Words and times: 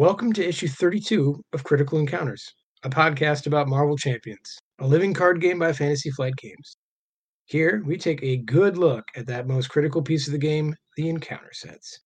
Welcome 0.00 0.32
to 0.32 0.48
issue 0.48 0.66
32 0.66 1.42
of 1.52 1.62
Critical 1.62 1.98
Encounters, 1.98 2.54
a 2.84 2.88
podcast 2.88 3.46
about 3.46 3.68
Marvel 3.68 3.98
Champions, 3.98 4.56
a 4.78 4.86
living 4.86 5.12
card 5.12 5.42
game 5.42 5.58
by 5.58 5.74
Fantasy 5.74 6.10
Flight 6.10 6.34
Games. 6.36 6.78
Here, 7.44 7.82
we 7.84 7.98
take 7.98 8.22
a 8.22 8.38
good 8.38 8.78
look 8.78 9.04
at 9.14 9.26
that 9.26 9.46
most 9.46 9.68
critical 9.68 10.00
piece 10.00 10.26
of 10.26 10.32
the 10.32 10.38
game, 10.38 10.74
the 10.96 11.10
encounter 11.10 11.52
sets. 11.52 12.00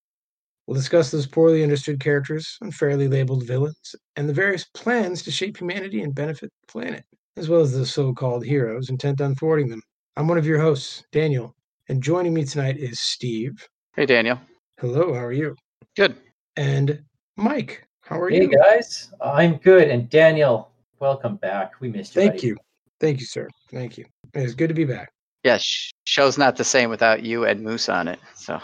We'll 0.66 0.74
discuss 0.74 1.12
those 1.12 1.28
poorly 1.28 1.62
understood 1.62 2.00
characters, 2.00 2.58
unfairly 2.60 3.06
labeled 3.06 3.46
villains, 3.46 3.94
and 4.16 4.28
the 4.28 4.34
various 4.34 4.64
plans 4.74 5.22
to 5.22 5.30
shape 5.30 5.58
humanity 5.58 6.02
and 6.02 6.12
benefit 6.12 6.50
the 6.50 6.72
planet, 6.72 7.04
as 7.36 7.48
well 7.48 7.60
as 7.60 7.70
the 7.70 7.86
so 7.86 8.12
called 8.12 8.44
heroes 8.44 8.90
intent 8.90 9.20
on 9.20 9.36
thwarting 9.36 9.68
them. 9.68 9.82
I'm 10.16 10.26
one 10.26 10.38
of 10.38 10.46
your 10.46 10.60
hosts, 10.60 11.04
Daniel, 11.12 11.54
and 11.88 12.02
joining 12.02 12.34
me 12.34 12.42
tonight 12.42 12.76
is 12.76 12.98
Steve. 12.98 13.52
Hey, 13.94 14.04
Daniel. 14.04 14.40
Hello, 14.80 15.14
how 15.14 15.20
are 15.20 15.32
you? 15.32 15.54
Good. 15.94 16.16
And 16.56 17.04
Mike, 17.36 17.84
how 18.02 18.20
are 18.20 18.30
Hey 18.30 18.42
you? 18.42 18.48
Hey 18.48 18.56
guys, 18.56 19.10
I'm 19.20 19.56
good. 19.56 19.88
And 19.88 20.08
Daniel, 20.08 20.70
welcome 21.00 21.36
back. 21.36 21.72
We 21.80 21.88
missed 21.88 22.14
you. 22.14 22.22
Thank 22.22 22.34
buddy. 22.34 22.46
you. 22.48 22.56
Thank 23.00 23.20
you, 23.20 23.26
sir. 23.26 23.48
Thank 23.70 23.98
you. 23.98 24.04
It's 24.34 24.54
good 24.54 24.68
to 24.68 24.74
be 24.74 24.84
back. 24.84 25.10
Yeah, 25.42 25.58
sh- 25.58 25.90
show's 26.04 26.38
not 26.38 26.56
the 26.56 26.64
same 26.64 26.90
without 26.90 27.22
you 27.22 27.44
and 27.44 27.60
Moose 27.62 27.88
on 27.88 28.08
it. 28.08 28.20
So 28.36 28.60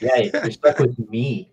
Yeah, 0.00 0.16
you're 0.18 0.50
stuck 0.50 0.78
with 0.80 0.98
me. 1.08 1.50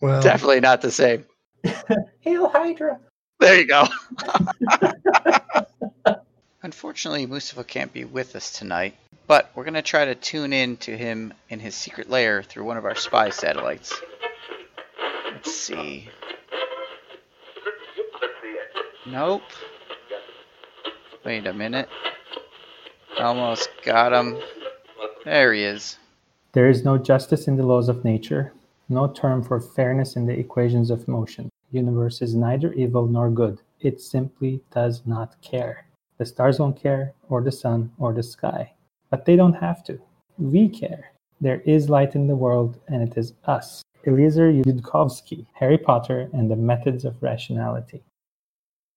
Well, 0.00 0.22
definitely 0.22 0.60
not 0.60 0.82
the 0.82 0.90
same. 0.90 1.24
Hail 2.20 2.48
Hydra. 2.48 3.00
There 3.40 3.58
you 3.58 3.66
go. 3.66 3.86
Unfortunately, 6.62 7.26
Mustafa 7.26 7.64
can't 7.64 7.92
be 7.92 8.04
with 8.04 8.36
us 8.36 8.52
tonight, 8.52 8.94
but 9.26 9.50
we're 9.54 9.64
going 9.64 9.74
to 9.74 9.82
try 9.82 10.04
to 10.04 10.14
tune 10.14 10.52
in 10.52 10.76
to 10.78 10.96
him 10.96 11.34
in 11.48 11.58
his 11.58 11.74
secret 11.74 12.08
lair 12.08 12.42
through 12.42 12.64
one 12.64 12.76
of 12.76 12.84
our 12.84 12.94
spy 12.94 13.30
satellites. 13.30 14.00
Let's 15.44 15.56
see. 15.56 16.08
Nope. 19.06 19.42
Wait 21.24 21.48
a 21.48 21.52
minute. 21.52 21.88
Almost 23.18 23.68
got 23.84 24.12
him. 24.12 24.40
There 25.24 25.52
he 25.52 25.64
is. 25.64 25.98
There 26.52 26.70
is 26.70 26.84
no 26.84 26.96
justice 26.96 27.48
in 27.48 27.56
the 27.56 27.66
laws 27.66 27.88
of 27.88 28.04
nature, 28.04 28.52
no 28.88 29.08
term 29.08 29.42
for 29.42 29.58
fairness 29.58 30.14
in 30.14 30.26
the 30.26 30.38
equations 30.38 30.90
of 30.90 31.08
motion. 31.08 31.48
The 31.72 31.78
universe 31.78 32.22
is 32.22 32.36
neither 32.36 32.72
evil 32.74 33.08
nor 33.08 33.28
good. 33.28 33.60
It 33.80 34.00
simply 34.00 34.60
does 34.72 35.02
not 35.06 35.34
care. 35.42 35.86
The 36.18 36.26
stars 36.26 36.58
don't 36.58 36.80
care, 36.80 37.14
or 37.28 37.42
the 37.42 37.50
sun, 37.50 37.90
or 37.98 38.12
the 38.12 38.22
sky. 38.22 38.74
But 39.10 39.24
they 39.24 39.34
don't 39.34 39.54
have 39.54 39.82
to. 39.84 40.00
We 40.38 40.68
care. 40.68 41.10
There 41.40 41.62
is 41.62 41.90
light 41.90 42.14
in 42.14 42.28
the 42.28 42.36
world, 42.36 42.78
and 42.86 43.02
it 43.02 43.18
is 43.18 43.32
us. 43.46 43.82
Eliezer 44.06 44.52
Yudkowsky, 44.52 45.46
Harry 45.54 45.78
Potter 45.78 46.28
and 46.32 46.50
the 46.50 46.56
Methods 46.56 47.04
of 47.04 47.14
Rationality. 47.22 48.02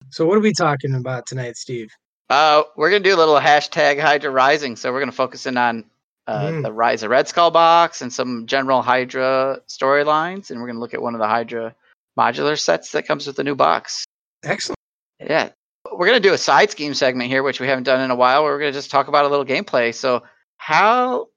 so 0.10 0.26
what 0.26 0.38
are 0.38 0.42
we 0.42 0.54
talking 0.54 0.94
about 0.96 1.26
tonight, 1.26 1.58
Steve? 1.58 1.90
Uh, 2.30 2.64
we're 2.76 2.90
gonna 2.90 3.04
do 3.04 3.14
a 3.16 3.18
little 3.18 3.40
hashtag 3.40 4.00
Hydra 4.00 4.32
Rising. 4.32 4.76
So 4.76 4.92
we're 4.92 5.00
gonna 5.00 5.12
focus 5.12 5.46
in 5.46 5.58
on 5.58 5.86
uh, 6.28 6.48
Mm. 6.48 6.64
the 6.64 6.72
Rise 6.74 7.04
of 7.04 7.12
Red 7.12 7.28
Skull 7.28 7.52
box 7.52 8.02
and 8.02 8.12
some 8.12 8.48
general 8.48 8.82
Hydra 8.82 9.60
storylines, 9.68 10.50
and 10.50 10.60
we're 10.60 10.66
gonna 10.68 10.80
look 10.80 10.96
at 10.96 11.02
one 11.02 11.14
of 11.14 11.20
the 11.20 11.28
Hydra 11.28 11.76
modular 12.18 12.60
sets 12.60 12.92
that 12.94 13.06
comes 13.08 13.28
with 13.28 13.36
the 13.36 13.44
new 13.44 13.54
box. 13.56 14.06
Excellent. 14.44 14.80
Yeah, 15.20 15.50
we're 15.94 16.08
gonna 16.08 16.20
do 16.20 16.34
a 16.34 16.38
side 16.38 16.72
scheme 16.72 16.96
segment 16.96 17.30
here, 17.30 17.44
which 17.44 17.60
we 17.60 17.68
haven't 17.68 17.84
done 17.84 18.02
in 18.02 18.10
a 18.10 18.16
while. 18.16 18.44
Where 18.44 18.54
we're 18.54 18.60
gonna 18.60 18.72
just 18.72 18.90
talk 18.90 19.08
about 19.08 19.26
a 19.26 19.28
little 19.28 19.46
gameplay. 19.46 19.94
So 19.94 20.24
how 20.58 21.28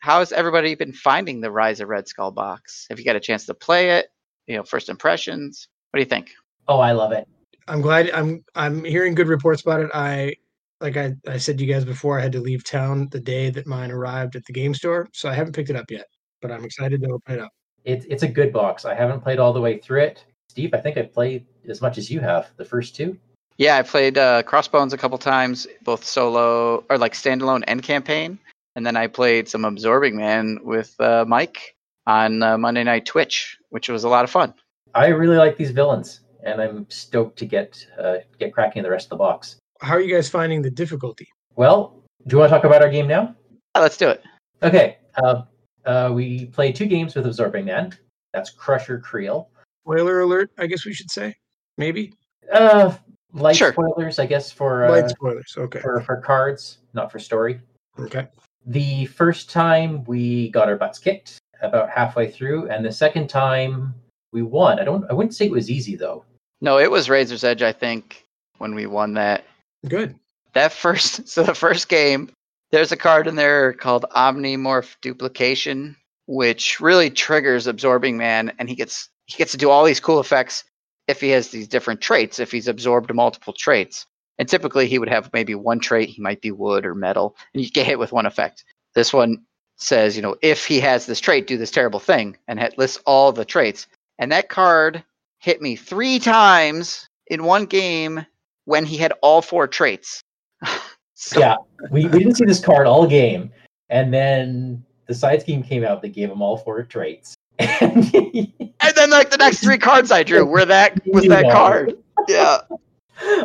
how 0.00 0.18
has 0.18 0.32
everybody 0.32 0.74
been 0.74 0.92
finding 0.92 1.40
the 1.40 1.50
Rise 1.50 1.80
of 1.80 1.88
Red 1.88 2.08
Skull 2.08 2.30
box? 2.30 2.86
Have 2.88 2.98
you 2.98 3.04
got 3.04 3.16
a 3.16 3.20
chance 3.20 3.46
to 3.46 3.54
play 3.54 3.90
it? 3.90 4.08
You 4.46 4.56
know, 4.56 4.62
first 4.62 4.88
impressions. 4.88 5.68
What 5.90 5.98
do 5.98 6.02
you 6.02 6.08
think? 6.08 6.30
Oh, 6.68 6.80
I 6.80 6.92
love 6.92 7.12
it. 7.12 7.26
I'm 7.68 7.80
glad 7.80 8.10
I'm 8.10 8.44
I'm 8.54 8.84
hearing 8.84 9.14
good 9.14 9.28
reports 9.28 9.62
about 9.62 9.80
it. 9.80 9.90
I 9.94 10.34
like 10.80 10.96
I, 10.96 11.14
I 11.28 11.36
said 11.36 11.58
to 11.58 11.64
you 11.64 11.72
guys 11.72 11.84
before, 11.84 12.18
I 12.18 12.22
had 12.22 12.32
to 12.32 12.40
leave 12.40 12.64
town 12.64 13.08
the 13.10 13.20
day 13.20 13.50
that 13.50 13.66
mine 13.66 13.90
arrived 13.90 14.34
at 14.34 14.44
the 14.44 14.52
game 14.52 14.74
store, 14.74 15.08
so 15.12 15.28
I 15.28 15.34
haven't 15.34 15.54
picked 15.54 15.70
it 15.70 15.76
up 15.76 15.90
yet. 15.90 16.06
But 16.40 16.50
I'm 16.50 16.64
excited 16.64 17.00
to 17.02 17.10
open 17.10 17.34
it 17.34 17.40
up. 17.40 17.52
It's 17.84 18.04
it's 18.06 18.24
a 18.24 18.28
good 18.28 18.52
box. 18.52 18.84
I 18.84 18.94
haven't 18.94 19.20
played 19.20 19.38
all 19.38 19.52
the 19.52 19.60
way 19.60 19.78
through 19.78 20.02
it. 20.02 20.24
Steve, 20.48 20.74
I 20.74 20.78
think 20.78 20.98
I 20.98 21.02
played 21.02 21.46
as 21.68 21.80
much 21.80 21.98
as 21.98 22.10
you 22.10 22.20
have. 22.20 22.50
The 22.56 22.64
first 22.64 22.96
two. 22.96 23.16
Yeah, 23.58 23.76
I 23.76 23.82
played 23.82 24.18
uh, 24.18 24.42
Crossbones 24.42 24.92
a 24.92 24.98
couple 24.98 25.18
times, 25.18 25.66
both 25.82 26.04
solo 26.04 26.84
or 26.90 26.98
like 26.98 27.12
standalone 27.12 27.62
and 27.68 27.82
campaign, 27.82 28.38
and 28.76 28.86
then 28.86 28.96
I 28.96 29.06
played 29.06 29.48
some 29.48 29.64
Absorbing 29.64 30.16
Man 30.16 30.58
with 30.62 30.94
uh, 31.00 31.24
Mike 31.26 31.76
on 32.06 32.42
uh, 32.42 32.58
Monday 32.58 32.84
Night 32.84 33.06
Twitch, 33.06 33.56
which 33.70 33.88
was 33.88 34.04
a 34.04 34.08
lot 34.08 34.24
of 34.24 34.30
fun. 34.30 34.54
I 34.94 35.08
really 35.08 35.36
like 35.36 35.56
these 35.56 35.70
villains, 35.70 36.20
and 36.44 36.60
I'm 36.60 36.86
stoked 36.90 37.38
to 37.38 37.46
get 37.46 37.84
uh, 37.98 38.16
get 38.38 38.52
cracking 38.52 38.82
the 38.82 38.90
rest 38.90 39.06
of 39.06 39.10
the 39.10 39.16
box. 39.16 39.56
How 39.80 39.94
are 39.94 40.00
you 40.00 40.14
guys 40.14 40.28
finding 40.28 40.62
the 40.62 40.70
difficulty? 40.70 41.28
Well, 41.56 42.02
do 42.26 42.34
you 42.34 42.38
want 42.40 42.50
to 42.50 42.56
talk 42.56 42.64
about 42.64 42.82
our 42.82 42.90
game 42.90 43.06
now? 43.08 43.34
Yeah, 43.74 43.82
let's 43.82 43.96
do 43.96 44.08
it. 44.08 44.22
Okay. 44.62 44.98
Uh, 45.16 45.42
uh, 45.84 46.10
we 46.12 46.46
played 46.46 46.76
two 46.76 46.86
games 46.86 47.14
with 47.14 47.26
Absorbing 47.26 47.64
Man. 47.64 47.92
That's 48.32 48.50
Crusher 48.50 48.98
Creel. 48.98 49.50
Spoiler 49.84 50.20
alert, 50.20 50.50
I 50.58 50.66
guess 50.66 50.86
we 50.86 50.92
should 50.94 51.10
say. 51.10 51.34
Maybe. 51.76 52.12
Uh, 52.52 52.94
light 53.32 53.56
Sure. 53.56 53.72
spoilers, 53.72 54.18
I 54.18 54.26
guess, 54.26 54.52
for, 54.52 54.88
Light 54.88 55.04
uh, 55.04 55.08
spoilers. 55.08 55.54
Okay. 55.56 55.80
for 55.80 56.00
for 56.02 56.16
cards, 56.18 56.78
not 56.94 57.10
for 57.10 57.18
story. 57.18 57.60
Okay. 57.98 58.28
The 58.66 59.06
first 59.06 59.50
time 59.50 60.04
we 60.04 60.50
got 60.50 60.68
our 60.68 60.76
butts 60.76 60.98
kicked 60.98 61.38
about 61.62 61.90
halfway 61.90 62.30
through, 62.30 62.68
and 62.68 62.84
the 62.84 62.92
second 62.92 63.28
time 63.28 63.94
we 64.32 64.42
won. 64.42 64.78
I 64.78 64.84
don't. 64.84 65.04
I 65.10 65.14
wouldn't 65.14 65.34
say 65.34 65.46
it 65.46 65.52
was 65.52 65.70
easy 65.70 65.96
though. 65.96 66.24
No, 66.60 66.78
it 66.78 66.90
was 66.90 67.10
Razor's 67.10 67.44
Edge, 67.44 67.62
I 67.62 67.72
think, 67.72 68.24
when 68.58 68.74
we 68.74 68.86
won 68.86 69.14
that. 69.14 69.44
Good. 69.88 70.14
That 70.54 70.72
first, 70.72 71.28
so 71.28 71.42
the 71.42 71.54
first 71.54 71.88
game, 71.88 72.30
there's 72.70 72.92
a 72.92 72.96
card 72.96 73.26
in 73.26 73.36
there 73.36 73.72
called 73.72 74.06
Omnimorph 74.14 74.96
Duplication, 75.02 75.96
which 76.26 76.80
really 76.80 77.10
triggers 77.10 77.66
Absorbing 77.66 78.16
Man, 78.16 78.52
and 78.58 78.68
he 78.68 78.74
gets 78.74 79.08
he 79.26 79.36
gets 79.36 79.52
to 79.52 79.58
do 79.58 79.70
all 79.70 79.84
these 79.84 80.00
cool 80.00 80.20
effects 80.20 80.64
if 81.08 81.20
he 81.20 81.30
has 81.30 81.48
these 81.48 81.68
different 81.68 82.00
traits. 82.00 82.38
If 82.38 82.50
he's 82.52 82.68
absorbed 82.68 83.12
multiple 83.14 83.52
traits, 83.52 84.06
and 84.38 84.48
typically 84.48 84.86
he 84.86 84.98
would 84.98 85.08
have 85.08 85.32
maybe 85.32 85.54
one 85.54 85.80
trait. 85.80 86.08
He 86.08 86.20
might 86.22 86.40
be 86.40 86.50
wood 86.50 86.84
or 86.86 86.94
metal, 86.94 87.36
and 87.54 87.62
you 87.64 87.70
get 87.70 87.86
hit 87.86 87.98
with 87.98 88.12
one 88.12 88.26
effect. 88.26 88.64
This 88.94 89.12
one 89.12 89.42
says, 89.76 90.16
you 90.16 90.22
know, 90.22 90.36
if 90.42 90.66
he 90.66 90.80
has 90.80 91.06
this 91.06 91.20
trait, 91.20 91.46
do 91.46 91.56
this 91.56 91.70
terrible 91.70 92.00
thing, 92.00 92.36
and 92.48 92.60
it 92.60 92.78
lists 92.78 92.98
all 93.06 93.32
the 93.32 93.44
traits. 93.44 93.86
And 94.18 94.30
that 94.32 94.48
card 94.48 95.02
hit 95.38 95.60
me 95.60 95.76
three 95.76 96.18
times 96.18 97.08
in 97.28 97.44
one 97.44 97.64
game 97.66 98.24
when 98.64 98.84
he 98.84 98.96
had 98.96 99.12
all 99.22 99.42
four 99.42 99.66
traits. 99.66 100.20
So- 101.14 101.38
Yeah, 101.38 101.54
we, 101.92 102.04
we 102.06 102.18
didn't 102.18 102.34
see 102.34 102.44
this 102.46 102.58
card 102.58 102.86
all 102.88 103.06
game, 103.06 103.52
and 103.90 104.12
then 104.12 104.84
the 105.06 105.14
side 105.14 105.40
scheme 105.40 105.62
came 105.62 105.84
out 105.84 106.02
that 106.02 106.08
gave 106.08 106.28
him 106.28 106.42
all 106.42 106.56
four 106.56 106.82
traits. 106.82 107.34
And 107.60 108.12
And 108.80 108.94
then 108.96 109.10
like 109.10 109.30
the 109.30 109.36
next 109.38 109.60
three 109.62 109.78
cards 109.78 110.10
I 110.10 110.24
drew 110.24 110.44
were 110.44 110.64
that 110.64 111.00
was 111.06 111.24
that 111.28 111.44
card. 111.52 111.96
Yeah. 112.26 112.58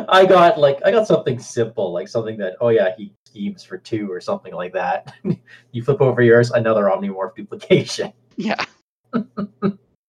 I 0.08 0.26
got 0.28 0.58
like 0.58 0.78
I 0.84 0.90
got 0.90 1.06
something 1.06 1.38
simple, 1.38 1.92
like 1.92 2.08
something 2.08 2.36
that 2.38 2.54
oh 2.60 2.68
yeah 2.68 2.94
he 2.96 3.12
schemes 3.26 3.62
for 3.62 3.78
two 3.78 4.10
or 4.10 4.20
something 4.20 4.54
like 4.54 4.72
that. 4.72 5.12
you 5.72 5.82
flip 5.82 6.00
over 6.00 6.22
yours, 6.22 6.50
another 6.50 6.84
omnimorph 6.84 7.34
duplication. 7.36 8.12
Yeah. 8.40 8.64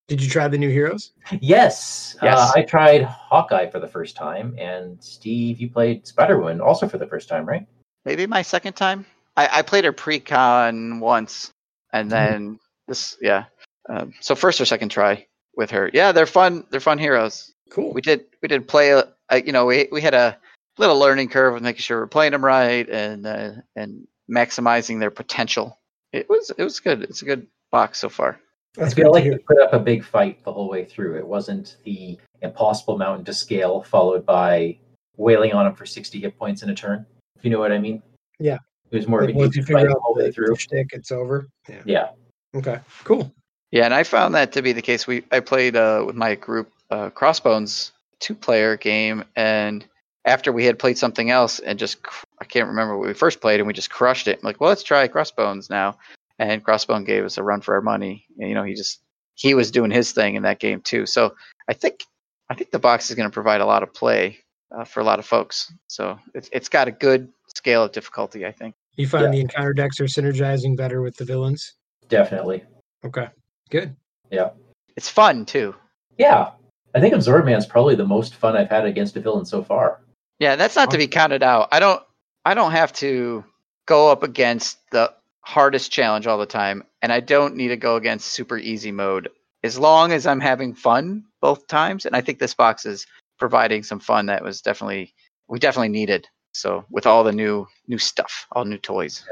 Did 0.07 0.21
you 0.21 0.29
try 0.29 0.47
the 0.47 0.57
new 0.57 0.69
heroes? 0.69 1.13
Yes, 1.41 2.15
Yes. 2.21 2.37
Uh, 2.37 2.51
I 2.55 2.61
tried 2.61 3.03
Hawkeye 3.03 3.67
for 3.71 3.79
the 3.79 3.87
first 3.87 4.15
time, 4.15 4.55
and 4.59 5.03
Steve, 5.03 5.59
you 5.59 5.67
played 5.67 6.05
Spider-Woman 6.05 6.61
also 6.61 6.87
for 6.87 6.99
the 6.99 7.07
first 7.07 7.27
time, 7.27 7.47
right? 7.47 7.65
Maybe 8.05 8.27
my 8.27 8.43
second 8.43 8.73
time. 8.73 9.03
I, 9.35 9.49
I 9.51 9.61
played 9.63 9.83
her 9.83 9.91
pre-con 9.91 10.99
once, 10.99 11.51
and 11.91 12.11
then 12.11 12.59
this. 12.87 13.17
Yeah. 13.21 13.45
Um, 13.87 14.13
so 14.19 14.35
first 14.35 14.61
or 14.61 14.65
second 14.65 14.89
try 14.89 15.25
with 15.55 15.71
her. 15.71 15.89
Yeah, 15.93 16.11
they're 16.11 16.25
fun. 16.25 16.65
They're 16.69 16.79
fun 16.79 16.99
heroes. 16.99 17.51
Cool. 17.69 17.93
We 17.93 18.01
did 18.01 18.25
we 18.41 18.47
did 18.47 18.67
play. 18.67 18.91
A, 18.91 19.07
a, 19.29 19.41
you 19.41 19.51
know, 19.51 19.65
we 19.65 19.87
we 19.91 20.01
had 20.01 20.13
a 20.13 20.37
little 20.77 20.97
learning 20.99 21.29
curve 21.29 21.53
with 21.53 21.63
making 21.63 21.81
sure 21.81 21.99
we're 21.99 22.07
playing 22.07 22.31
them 22.31 22.43
right 22.43 22.87
and 22.89 23.25
uh, 23.25 23.51
and 23.75 24.07
maximizing 24.29 24.99
their 24.99 25.11
potential. 25.11 25.77
It 26.13 26.29
was 26.29 26.51
it 26.57 26.63
was 26.63 26.79
good. 26.79 27.03
It's 27.03 27.21
a 27.21 27.25
good 27.25 27.47
box 27.71 27.99
so 27.99 28.09
far. 28.09 28.39
That's 28.75 28.93
I 28.93 28.95
good 28.95 29.01
feel 29.03 29.13
to 29.13 29.19
like 29.19 29.25
you 29.25 29.39
put 29.47 29.59
up 29.59 29.73
a 29.73 29.79
big 29.79 30.03
fight 30.03 30.43
the 30.43 30.53
whole 30.53 30.69
way 30.69 30.85
through. 30.85 31.17
It 31.17 31.27
wasn't 31.27 31.77
the 31.83 32.17
impossible 32.41 32.97
mountain 32.97 33.25
to 33.25 33.33
scale 33.33 33.81
followed 33.83 34.25
by 34.25 34.77
wailing 35.17 35.53
on 35.53 35.65
him 35.65 35.73
for 35.73 35.85
60 35.85 36.19
hit 36.21 36.37
points 36.37 36.63
in 36.63 36.69
a 36.69 36.75
turn. 36.75 37.05
If 37.35 37.43
you 37.43 37.51
know 37.51 37.59
what 37.59 37.71
I 37.71 37.79
mean? 37.79 38.01
Yeah. 38.39 38.59
It 38.91 38.95
was 38.95 39.07
more 39.07 39.21
of 39.21 39.25
Like, 39.25 39.35
an 39.35 39.39
once 39.41 39.55
you 39.55 39.63
easy 39.63 39.73
fight 39.73 39.81
figure 39.81 39.93
the 39.93 39.99
whole 39.99 40.15
way 40.15 40.31
through. 40.31 40.55
shtick, 40.55 40.87
it's 40.93 41.11
over. 41.11 41.49
Yeah. 41.67 41.81
Yeah. 41.85 42.09
Okay. 42.55 42.79
Cool. 43.03 43.31
Yeah, 43.71 43.85
and 43.85 43.93
I 43.93 44.03
found 44.03 44.33
that 44.35 44.51
to 44.53 44.61
be 44.61 44.71
the 44.71 44.81
case. 44.81 45.05
We 45.05 45.23
I 45.31 45.41
played 45.41 45.75
uh, 45.75 46.03
with 46.07 46.15
my 46.15 46.35
group 46.35 46.71
uh, 46.89 47.09
Crossbones 47.11 47.91
two 48.19 48.35
player 48.35 48.77
game, 48.77 49.23
and 49.35 49.85
after 50.25 50.51
we 50.51 50.65
had 50.65 50.77
played 50.77 50.97
something 50.97 51.29
else 51.31 51.59
and 51.59 51.79
just 51.79 52.03
cr- 52.03 52.25
I 52.39 52.45
can't 52.45 52.67
remember 52.67 52.97
what 52.97 53.07
we 53.07 53.13
first 53.13 53.41
played, 53.41 53.59
and 53.59 53.67
we 53.67 53.73
just 53.73 53.89
crushed 53.89 54.27
it. 54.27 54.39
I'm 54.39 54.45
like, 54.45 54.59
well, 54.59 54.69
let's 54.69 54.83
try 54.83 55.07
Crossbones 55.07 55.69
now, 55.69 55.97
and 56.37 56.63
Crossbone 56.63 57.05
gave 57.05 57.23
us 57.25 57.37
a 57.37 57.43
run 57.43 57.61
for 57.61 57.75
our 57.75 57.81
money. 57.81 58.25
And, 58.37 58.49
you 58.49 58.55
know, 58.55 58.63
he 58.63 58.73
just 58.73 58.99
he 59.35 59.53
was 59.53 59.71
doing 59.71 59.91
his 59.91 60.11
thing 60.11 60.35
in 60.35 60.43
that 60.43 60.59
game 60.59 60.81
too. 60.81 61.05
So 61.05 61.35
I 61.69 61.73
think 61.73 62.03
I 62.49 62.55
think 62.55 62.71
the 62.71 62.79
box 62.79 63.09
is 63.09 63.15
going 63.15 63.29
to 63.29 63.33
provide 63.33 63.61
a 63.61 63.65
lot 63.65 63.83
of 63.83 63.93
play 63.93 64.39
uh, 64.75 64.83
for 64.83 64.99
a 64.99 65.03
lot 65.03 65.19
of 65.19 65.25
folks. 65.25 65.71
So 65.87 66.19
it's 66.33 66.49
it's 66.51 66.69
got 66.69 66.87
a 66.87 66.91
good 66.91 67.29
scale 67.55 67.83
of 67.83 67.91
difficulty. 67.91 68.45
I 68.45 68.51
think. 68.51 68.75
You 68.95 69.07
find 69.07 69.25
Yeah. 69.25 69.31
the 69.31 69.39
encounter 69.39 69.73
decks 69.73 69.99
are 70.01 70.05
synergizing 70.05 70.75
better 70.75 71.01
with 71.01 71.15
the 71.15 71.23
villains. 71.23 71.73
Definitely. 72.09 72.63
Okay, 73.05 73.27
good. 73.69 73.95
Yeah. 74.29 74.49
It's 74.97 75.07
fun 75.07 75.45
too. 75.45 75.73
Yeah. 76.17 76.51
I 76.95 76.99
think 76.99 77.13
Absorb 77.13 77.45
Man's 77.45 77.65
probably 77.65 77.95
the 77.95 78.05
most 78.05 78.35
fun 78.35 78.55
I've 78.55 78.69
had 78.69 78.85
against 78.85 79.15
a 79.15 79.19
villain 79.19 79.45
so 79.45 79.63
far. 79.63 80.01
Yeah, 80.39 80.55
that's 80.55 80.75
not 80.75 80.91
to 80.91 80.97
be 80.97 81.07
counted 81.07 81.43
out. 81.43 81.69
I 81.71 81.79
don't 81.79 82.01
I 82.45 82.53
don't 82.53 82.71
have 82.71 82.93
to 82.93 83.43
go 83.85 84.11
up 84.11 84.23
against 84.23 84.77
the 84.91 85.13
hardest 85.41 85.91
challenge 85.91 86.27
all 86.27 86.37
the 86.37 86.45
time 86.45 86.83
and 87.01 87.11
I 87.11 87.19
don't 87.19 87.55
need 87.55 87.69
to 87.69 87.77
go 87.77 87.95
against 87.95 88.27
super 88.27 88.57
easy 88.57 88.91
mode 88.91 89.29
as 89.63 89.79
long 89.79 90.11
as 90.11 90.27
I'm 90.27 90.39
having 90.39 90.73
fun 90.75 91.25
both 91.41 91.67
times 91.67 92.05
and 92.05 92.15
I 92.15 92.21
think 92.21 92.39
this 92.39 92.53
box 92.53 92.85
is 92.85 93.07
providing 93.39 93.83
some 93.83 93.99
fun 93.99 94.27
that 94.27 94.43
was 94.43 94.61
definitely 94.61 95.13
we 95.47 95.59
definitely 95.59 95.89
needed. 95.89 96.27
So 96.53 96.85
with 96.89 97.05
all 97.05 97.23
the 97.23 97.31
new 97.31 97.67
new 97.87 97.97
stuff, 97.97 98.47
all 98.51 98.65
new 98.65 98.77
toys. 98.77 99.25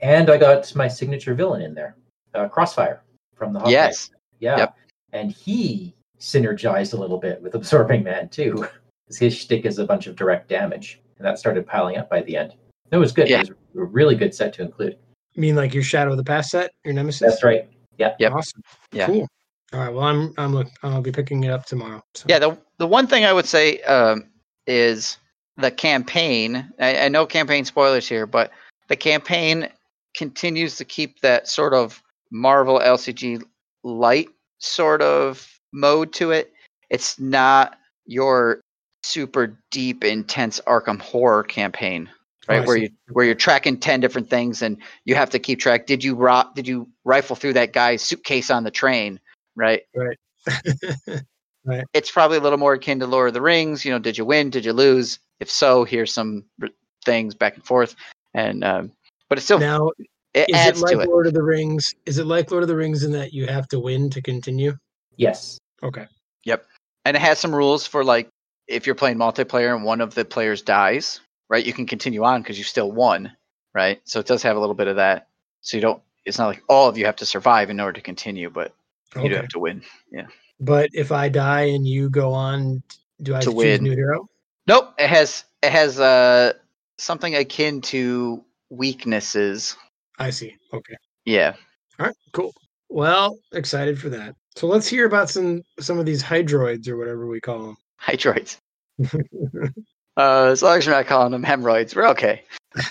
And 0.00 0.30
I 0.30 0.36
got 0.36 0.74
my 0.74 0.88
signature 0.88 1.34
villain 1.34 1.62
in 1.62 1.74
there, 1.74 1.96
uh, 2.34 2.48
Crossfire 2.48 3.02
from 3.34 3.52
the 3.52 3.60
Hawkeye. 3.60 3.72
Yes. 3.72 4.10
Yeah. 4.40 4.58
Yep. 4.58 4.76
And 5.12 5.32
he 5.32 5.94
synergized 6.20 6.94
a 6.94 6.96
little 6.96 7.18
bit 7.18 7.42
with 7.42 7.54
Absorbing 7.54 8.02
Man 8.02 8.28
too. 8.28 8.66
His 9.18 9.34
shtick 9.34 9.64
is 9.64 9.78
a 9.78 9.86
bunch 9.86 10.06
of 10.06 10.16
direct 10.16 10.48
damage. 10.48 11.00
And 11.18 11.26
that 11.26 11.38
started 11.38 11.66
piling 11.66 11.96
up 11.96 12.10
by 12.10 12.22
the 12.22 12.36
end. 12.36 12.54
It 12.90 12.96
was 12.96 13.12
good. 13.12 13.28
Yeah. 13.28 13.40
It 13.40 13.48
was 13.48 13.50
a 13.76 13.84
really 13.84 14.14
good 14.14 14.34
set 14.34 14.52
to 14.54 14.62
include. 14.62 14.98
You 15.34 15.40
mean 15.40 15.56
like 15.56 15.74
your 15.74 15.82
Shadow 15.82 16.10
of 16.12 16.16
the 16.16 16.24
Past 16.24 16.50
set, 16.50 16.70
your 16.84 16.94
Nemesis? 16.94 17.20
That's 17.20 17.44
right. 17.44 17.68
Yeah. 17.98 18.14
Yep. 18.18 18.32
Awesome. 18.32 18.62
Yeah. 18.92 19.06
Cool. 19.06 19.28
All 19.72 19.80
right. 19.80 19.92
Well, 19.92 20.04
I'm 20.04 20.34
I'm 20.38 20.54
look. 20.54 20.68
I'll 20.82 21.00
be 21.00 21.12
picking 21.12 21.44
it 21.44 21.50
up 21.50 21.66
tomorrow. 21.66 22.02
So. 22.14 22.26
Yeah, 22.28 22.38
the 22.38 22.58
the 22.78 22.86
one 22.86 23.06
thing 23.06 23.24
I 23.24 23.32
would 23.32 23.46
say 23.46 23.80
um, 23.82 24.24
is 24.66 25.18
the 25.56 25.70
campaign. 25.70 26.70
I, 26.78 27.06
I 27.06 27.08
know 27.08 27.26
campaign 27.26 27.64
spoilers 27.64 28.08
here, 28.08 28.26
but 28.26 28.50
the 28.88 28.96
campaign 28.96 29.68
continues 30.16 30.76
to 30.76 30.84
keep 30.84 31.20
that 31.20 31.48
sort 31.48 31.74
of 31.74 32.02
Marvel 32.30 32.80
LCG 32.80 33.42
light 33.82 34.28
sort 34.58 35.02
of 35.02 35.55
mode 35.76 36.12
to 36.14 36.32
it. 36.32 36.52
It's 36.90 37.20
not 37.20 37.78
your 38.06 38.60
super 39.02 39.56
deep, 39.70 40.02
intense 40.02 40.60
Arkham 40.66 41.00
horror 41.00 41.44
campaign, 41.44 42.10
Oh, 42.48 42.58
right? 42.58 42.66
where 42.66 42.76
you 42.76 42.88
where 43.12 43.24
you're 43.24 43.34
tracking 43.34 43.78
ten 43.78 44.00
different 44.00 44.28
things 44.30 44.62
and 44.62 44.78
you 45.04 45.14
have 45.14 45.30
to 45.30 45.38
keep 45.38 45.60
track. 45.60 45.86
Did 45.86 46.02
you 46.02 46.14
ro- 46.16 46.50
Did 46.54 46.66
you 46.66 46.88
rifle 47.04 47.36
through 47.36 47.52
that 47.54 47.72
guy's 47.72 48.02
suitcase 48.02 48.50
on 48.50 48.64
the 48.64 48.70
train? 48.70 49.20
Right 49.54 49.82
Right. 49.94 50.18
right. 51.64 51.84
it's 51.92 52.10
probably 52.10 52.36
a 52.36 52.40
little 52.40 52.58
more 52.58 52.74
akin 52.74 53.00
to 53.00 53.06
Lord 53.06 53.28
of 53.28 53.34
the 53.34 53.42
Rings. 53.42 53.84
You 53.84 53.92
know, 53.92 53.98
did 53.98 54.16
you 54.16 54.24
win? 54.24 54.50
Did 54.50 54.64
you 54.64 54.72
lose? 54.72 55.18
If 55.40 55.50
so, 55.50 55.84
here's 55.84 56.12
some 56.12 56.44
r- 56.62 56.68
things 57.04 57.34
back 57.34 57.54
and 57.54 57.64
forth. 57.64 57.96
And 58.34 58.62
um, 58.64 58.92
but 59.28 59.38
it's 59.38 59.44
still 59.44 59.58
now, 59.58 59.90
it 60.34 60.48
is 60.48 60.66
it 60.66 60.78
like 60.78 60.92
to 60.92 61.00
it. 61.00 61.08
Lord 61.08 61.26
of 61.26 61.34
the 61.34 61.42
Rings? 61.42 61.94
Is 62.06 62.18
it 62.18 62.26
like 62.26 62.50
Lord 62.50 62.62
of 62.62 62.68
the 62.68 62.76
Rings 62.76 63.02
in 63.02 63.12
that 63.12 63.32
you 63.32 63.46
have 63.46 63.66
to 63.68 63.80
win 63.80 64.08
to 64.10 64.22
continue? 64.22 64.76
Yes. 65.16 65.58
Okay. 65.82 66.06
Yep. 66.44 66.64
And 67.04 67.16
it 67.16 67.20
has 67.20 67.38
some 67.38 67.54
rules 67.54 67.86
for 67.86 68.04
like 68.04 68.28
if 68.66 68.86
you're 68.86 68.94
playing 68.94 69.16
multiplayer 69.16 69.74
and 69.74 69.84
one 69.84 70.00
of 70.00 70.14
the 70.14 70.24
players 70.24 70.62
dies, 70.62 71.20
right? 71.48 71.64
You 71.64 71.72
can 71.72 71.86
continue 71.86 72.24
on 72.24 72.42
because 72.42 72.58
you 72.58 72.64
still 72.64 72.90
won, 72.90 73.32
right? 73.74 74.00
So 74.04 74.20
it 74.20 74.26
does 74.26 74.42
have 74.42 74.56
a 74.56 74.60
little 74.60 74.74
bit 74.74 74.88
of 74.88 74.96
that. 74.96 75.28
So 75.60 75.76
you 75.76 75.80
don't. 75.80 76.02
It's 76.24 76.38
not 76.38 76.48
like 76.48 76.62
all 76.68 76.88
of 76.88 76.98
you 76.98 77.06
have 77.06 77.16
to 77.16 77.26
survive 77.26 77.70
in 77.70 77.78
order 77.78 77.92
to 77.92 78.00
continue, 78.00 78.50
but 78.50 78.74
you 79.14 79.28
do 79.28 79.36
have 79.36 79.48
to 79.48 79.60
win. 79.60 79.82
Yeah. 80.10 80.26
But 80.58 80.90
if 80.92 81.12
I 81.12 81.28
die 81.28 81.62
and 81.68 81.86
you 81.86 82.10
go 82.10 82.32
on, 82.32 82.82
do 83.22 83.34
I 83.34 83.40
To 83.42 83.52
win. 83.52 83.84
new 83.84 83.92
hero? 83.94 84.28
Nope. 84.66 84.94
It 84.98 85.08
has 85.08 85.44
it 85.62 85.70
has 85.70 86.00
uh 86.00 86.54
something 86.98 87.36
akin 87.36 87.80
to 87.82 88.44
weaknesses. 88.70 89.76
I 90.18 90.30
see. 90.30 90.56
Okay. 90.72 90.96
Yeah. 91.24 91.54
All 92.00 92.06
right. 92.06 92.16
Cool. 92.32 92.52
Well, 92.88 93.38
excited 93.52 94.00
for 94.00 94.08
that. 94.10 94.34
So 94.56 94.66
let's 94.66 94.88
hear 94.88 95.06
about 95.06 95.28
some 95.28 95.62
some 95.78 95.98
of 95.98 96.06
these 96.06 96.22
hydroids 96.22 96.88
or 96.88 96.96
whatever 96.96 97.26
we 97.26 97.40
call 97.40 97.76
Hydroids. 98.02 98.58
them. 98.98 99.74
Uh, 100.18 100.48
as 100.50 100.62
long 100.62 100.78
as 100.78 100.86
you're 100.86 100.94
not 100.94 101.04
calling 101.04 101.30
them 101.30 101.42
hemorrhoids, 101.42 101.94
we're 101.94 102.06
okay. 102.08 102.42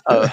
Uh, 0.05 0.29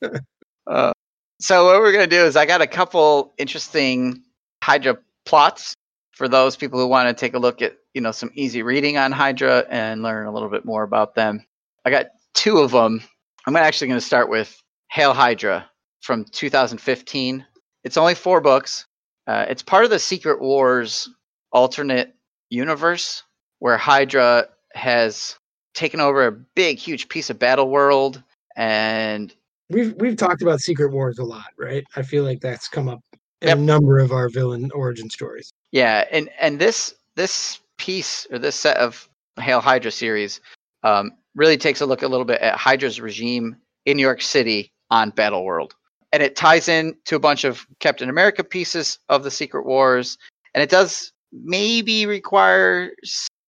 uh, 0.66 0.92
so 1.38 1.66
what 1.66 1.78
we're 1.78 1.92
gonna 1.92 2.08
do 2.08 2.24
is 2.24 2.34
I 2.34 2.46
got 2.46 2.60
a 2.60 2.66
couple 2.66 3.32
interesting 3.38 4.24
Hydra 4.60 4.98
plots 5.24 5.76
for 6.10 6.26
those 6.26 6.56
people 6.56 6.80
who 6.80 6.88
want 6.88 7.08
to 7.08 7.14
take 7.14 7.34
a 7.34 7.38
look 7.38 7.62
at 7.62 7.76
you 7.94 8.00
know 8.00 8.10
some 8.10 8.32
easy 8.34 8.62
reading 8.62 8.96
on 8.96 9.12
Hydra 9.12 9.66
and 9.70 10.02
learn 10.02 10.26
a 10.26 10.32
little 10.32 10.48
bit 10.48 10.64
more 10.64 10.82
about 10.82 11.14
them. 11.14 11.46
I 11.84 11.90
got 11.90 12.06
two 12.34 12.58
of 12.58 12.72
them. 12.72 13.02
I'm 13.46 13.54
actually 13.54 13.86
going 13.86 14.00
to 14.00 14.06
start 14.06 14.28
with 14.28 14.60
Hail 14.90 15.14
Hydra 15.14 15.70
from 16.00 16.24
2015. 16.24 17.46
It's 17.84 17.96
only 17.96 18.16
four 18.16 18.40
books. 18.40 18.85
Uh, 19.26 19.44
it's 19.48 19.62
part 19.62 19.84
of 19.84 19.90
the 19.90 19.98
Secret 19.98 20.40
Wars 20.40 21.08
alternate 21.52 22.14
universe 22.50 23.22
where 23.58 23.76
Hydra 23.76 24.48
has 24.74 25.36
taken 25.74 26.00
over 26.00 26.26
a 26.26 26.32
big, 26.32 26.78
huge 26.78 27.08
piece 27.08 27.30
of 27.30 27.38
Battle 27.38 27.68
World, 27.70 28.22
and 28.56 29.34
we've 29.70 29.94
we've 29.94 30.16
talked 30.16 30.42
about 30.42 30.60
Secret 30.60 30.92
Wars 30.92 31.18
a 31.18 31.24
lot, 31.24 31.46
right? 31.58 31.84
I 31.96 32.02
feel 32.02 32.24
like 32.24 32.40
that's 32.40 32.68
come 32.68 32.88
up 32.88 33.00
in 33.42 33.48
Yep. 33.48 33.58
a 33.58 33.60
number 33.60 33.98
of 33.98 34.12
our 34.12 34.28
villain 34.28 34.70
origin 34.72 35.10
stories. 35.10 35.50
yeah, 35.72 36.04
and 36.12 36.28
and 36.40 36.58
this 36.58 36.94
this 37.16 37.60
piece 37.78 38.26
or 38.30 38.38
this 38.38 38.56
set 38.56 38.76
of 38.78 39.08
Hail 39.40 39.60
Hydra 39.60 39.90
series 39.90 40.40
um, 40.82 41.12
really 41.34 41.56
takes 41.58 41.80
a 41.80 41.86
look 41.86 42.02
a 42.02 42.08
little 42.08 42.24
bit 42.24 42.40
at 42.40 42.56
Hydra's 42.56 43.00
regime 43.00 43.56
in 43.86 43.96
New 43.96 44.02
York 44.02 44.22
City 44.22 44.70
on 44.90 45.10
Battle 45.10 45.44
World, 45.44 45.74
and 46.16 46.22
it 46.22 46.34
ties 46.34 46.66
in 46.66 46.96
to 47.04 47.14
a 47.14 47.18
bunch 47.18 47.44
of 47.44 47.66
Captain 47.78 48.08
America 48.08 48.42
pieces 48.42 48.98
of 49.10 49.22
the 49.22 49.30
Secret 49.30 49.66
Wars, 49.66 50.16
and 50.54 50.62
it 50.62 50.70
does 50.70 51.12
maybe 51.30 52.06
require 52.06 52.92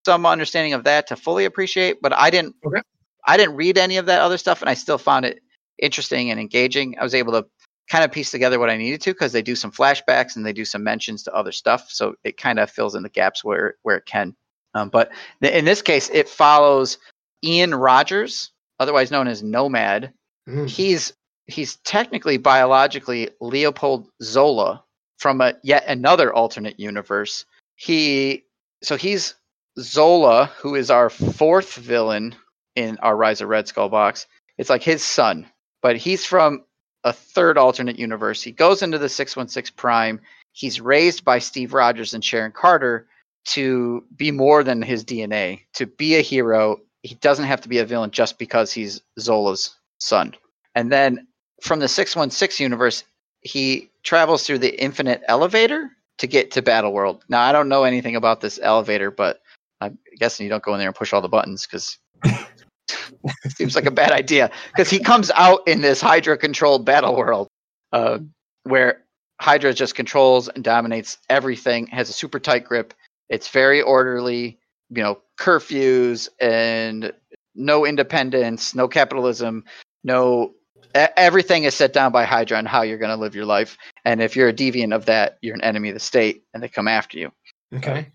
some 0.05 0.27
understanding 0.27 0.75
of 0.75 0.85
that 0.85 1.07
to 1.07 1.17
fully 1.17 1.47
appreciate, 1.47 2.03
but 2.03 2.13
I 2.13 2.29
didn't. 2.29 2.57
Okay. 2.67 2.83
I 3.27 3.39
didn't 3.39 3.57
read 3.57 3.79
any 3.79 3.97
of 3.97 4.05
that 4.05 4.21
other 4.21 4.37
stuff, 4.37 4.61
and 4.61 4.69
I 4.69 4.75
still 4.75 4.99
found 4.99 5.25
it 5.25 5.41
interesting 5.79 6.31
and 6.31 6.39
engaging. 6.39 6.95
I 7.01 7.05
was 7.05 7.15
able 7.15 7.33
to 7.33 7.47
kind 7.89 8.05
of 8.05 8.13
piece 8.13 8.31
together 8.31 8.59
what 8.59 8.69
I 8.69 8.77
needed 8.77 9.01
to 9.01 9.15
because 9.15 9.33
they 9.33 9.41
do 9.41 9.57
some 9.57 9.73
flashbacks 9.73 10.37
and 10.37 10.45
they 10.45 10.53
do 10.53 10.67
some 10.67 10.85
mentions 10.85 11.23
to 11.23 11.35
other 11.35 11.53
stuff, 11.53 11.87
so 11.89 12.17
it 12.23 12.37
kind 12.37 12.59
of 12.59 12.71
fills 12.71 12.95
in 12.95 13.03
the 13.03 13.09
gaps 13.09 13.43
where 13.43 13.77
where 13.83 13.97
it 13.97 14.05
can. 14.05 14.37
Um, 14.75 14.91
but 14.91 15.11
th- 15.43 15.55
in 15.55 15.65
this 15.65 15.81
case, 15.81 16.11
it 16.11 16.29
follows 16.29 16.99
Ian 17.43 17.75
Rogers, 17.75 18.51
otherwise 18.79 19.11
known 19.11 19.27
as 19.27 19.43
Nomad. 19.43 20.13
Mm. 20.47 20.69
He's 20.69 21.15
he's 21.49 21.77
technically 21.77 22.37
biologically 22.37 23.31
Leopold 23.41 24.09
Zola 24.23 24.85
from 25.19 25.41
a 25.41 25.55
yet 25.65 25.85
another 25.89 26.33
alternate 26.33 26.79
universe. 26.79 27.45
He 27.75 28.45
so 28.83 28.97
he's 28.97 29.35
Zola, 29.81 30.47
who 30.59 30.75
is 30.75 30.91
our 30.91 31.11
fourth 31.11 31.75
villain 31.75 32.37
in 32.77 32.99
our 32.99 33.17
Rise 33.17 33.41
of 33.41 33.49
Red 33.49 33.67
Skull 33.67 33.89
box. 33.89 34.27
It's 34.59 34.71
like 34.71 34.83
his 34.83 35.03
son, 35.03 35.47
but 35.83 35.97
he's 35.97 36.25
from 36.25 36.65
a 37.05 37.13
third 37.13 37.59
alternate 37.59 37.99
universe. 37.99 38.43
He 38.43 38.53
goes 38.53 38.83
into 38.83 38.99
the 38.99 39.09
616 39.09 39.75
Prime. 39.77 40.21
He's 40.53 40.81
raised 40.81 41.25
by 41.25 41.39
Steve 41.39 41.73
Rogers 41.73 42.15
and 42.15 42.25
Sharon 42.25 42.53
Carter 42.53 43.07
to 43.47 44.05
be 44.17 44.31
more 44.31 44.63
than 44.65 44.83
his 44.83 45.05
DNA, 45.05 45.63
to 45.75 45.87
be 45.87 46.17
a 46.17 46.21
hero. 46.21 46.81
He 47.03 47.15
doesn't 47.15 47.47
have 47.47 47.61
to 47.63 47.69
be 47.69 47.79
a 47.79 47.85
villain 47.85 48.11
just 48.11 48.39
because 48.39 48.73
he's 48.73 49.01
Zola's 49.19 49.77
son. 50.01 50.35
And 50.75 50.91
then 50.91 51.28
from 51.61 51.81
the 51.81 51.89
616 51.89 52.65
universe, 52.65 53.05
he 53.41 53.91
travels 54.03 54.47
through 54.47 54.59
the 54.59 54.81
infinite 54.81 55.23
elevator 55.29 55.91
to 56.19 56.27
get 56.27 56.51
to 56.53 56.63
Battle 56.63 56.93
World. 56.93 57.25
Now, 57.29 57.43
I 57.43 57.53
don't 57.53 57.69
know 57.69 57.85
anything 57.85 58.17
about 58.17 58.41
this 58.41 58.59
elevator, 58.63 59.11
but 59.11 59.41
I'm 59.81 59.99
guessing 60.19 60.45
you 60.45 60.51
don't 60.51 60.63
go 60.63 60.75
in 60.75 60.79
there 60.79 60.89
and 60.89 60.97
push 60.97 61.13
all 61.13 61.21
the 61.21 61.29
buttons 61.29 61.67
because 61.67 61.99
it 62.25 63.51
seems 63.57 63.77
like 63.77 63.87
a 63.87 63.91
bad 63.91 64.13
idea. 64.13 64.51
Because 64.73 64.91
he 64.91 64.99
comes 64.99 65.31
out 65.35 65.67
in 65.67 65.81
this 65.81 66.01
Hydra 66.01 66.37
controlled 66.37 66.85
Battle 66.85 67.17
World 67.17 67.49
uh, 67.93 68.19
where 68.65 69.03
Hydra 69.41 69.73
just 69.73 69.95
controls 69.95 70.49
and 70.49 70.65
dominates 70.65 71.19
everything, 71.31 71.87
has 71.89 72.09
a 72.09 72.13
super 72.13 72.41
tight 72.41 72.65
grip. 72.65 72.93
It's 73.29 73.49
very 73.49 73.81
orderly, 73.81 74.59
you 74.91 75.03
know, 75.03 75.21
curfews 75.39 76.29
and 76.41 77.13
no 77.55 77.87
independence, 77.87 78.75
no 78.75 78.89
capitalism, 78.89 79.65
no 80.03 80.55
everything 80.95 81.65
is 81.65 81.75
set 81.75 81.93
down 81.93 82.13
by 82.13 82.25
Hydra 82.25 82.59
on 82.59 82.67
how 82.67 82.83
you're 82.83 82.99
going 82.99 83.15
to 83.15 83.21
live 83.21 83.35
your 83.35 83.45
life. 83.45 83.77
And 84.05 84.23
if 84.23 84.37
you're 84.37 84.49
a 84.49 84.53
deviant 84.53 84.95
of 84.95 85.07
that, 85.07 85.39
you're 85.43 85.55
an 85.55 85.63
enemy 85.63 85.89
of 85.89 85.95
the 85.95 86.01
state 86.01 86.45
and 86.55 86.63
they 86.63 86.69
come 86.69 86.89
after 86.89 87.19
you. 87.19 87.33
Okay. 87.75 88.09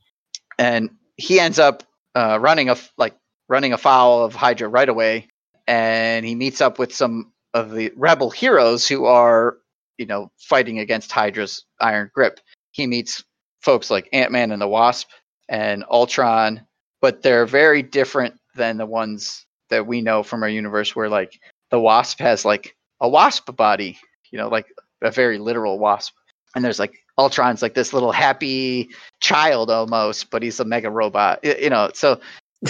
And 0.58 0.90
he 1.18 1.40
ends 1.40 1.60
up 1.60 1.84
uh, 2.16 2.40
running 2.40 2.70
a 2.70 2.78
like 2.98 3.16
running 3.50 3.74
afoul 3.74 4.24
of 4.24 4.36
Hydra 4.36 4.68
right 4.68 4.90
away, 4.90 5.28
and 5.68 6.26
he 6.26 6.36
meets 6.36 6.62
up 6.62 6.80
with 6.80 6.94
some 6.94 7.32
of 7.54 7.72
the 7.72 7.92
rebel 7.96 8.30
heroes 8.30 8.88
who 8.88 9.06
are, 9.06 9.58
you 9.98 10.06
know, 10.06 10.32
fighting 10.40 10.80
against 10.80 11.12
Hydra's 11.12 11.66
iron 11.82 12.10
grip. 12.14 12.40
He 12.72 12.88
meets 12.88 13.24
folks 13.62 13.92
like 13.92 14.10
Ant 14.14 14.32
Man 14.32 14.52
and 14.52 14.62
the 14.62 14.68
Wasp 14.68 15.10
and 15.50 15.84
Ultron, 15.90 16.66
but 17.02 17.22
they're 17.22 17.46
very 17.46 17.84
different 17.84 18.36
than 18.56 18.78
the 18.78 18.86
ones 18.86 19.46
that 19.70 19.86
we 19.86 20.02
know 20.02 20.24
from 20.24 20.44
our 20.44 20.50
universe, 20.50 20.96
where 20.96 21.10
like 21.10 21.40
the 21.74 21.80
Wasp 21.80 22.20
has 22.20 22.46
like 22.46 22.76
a 23.02 23.10
wasp 23.10 23.54
body, 23.56 23.98
you 24.30 24.38
know, 24.38 24.48
like 24.48 24.68
a 25.02 25.10
very 25.10 25.40
literal 25.40 25.80
wasp, 25.80 26.14
and 26.56 26.64
there's 26.64 26.78
like 26.78 26.94
Ultron's 27.18 27.64
like 27.64 27.74
this 27.74 27.94
little 27.94 28.12
happy 28.12 28.90
child 29.22 29.72
almost, 29.72 30.30
but 30.30 30.44
he's 30.44 30.60
a 30.60 30.66
mega 30.66 30.92
robot, 30.92 31.44
you 31.44 31.72
know. 31.72 31.90
So 31.96 32.22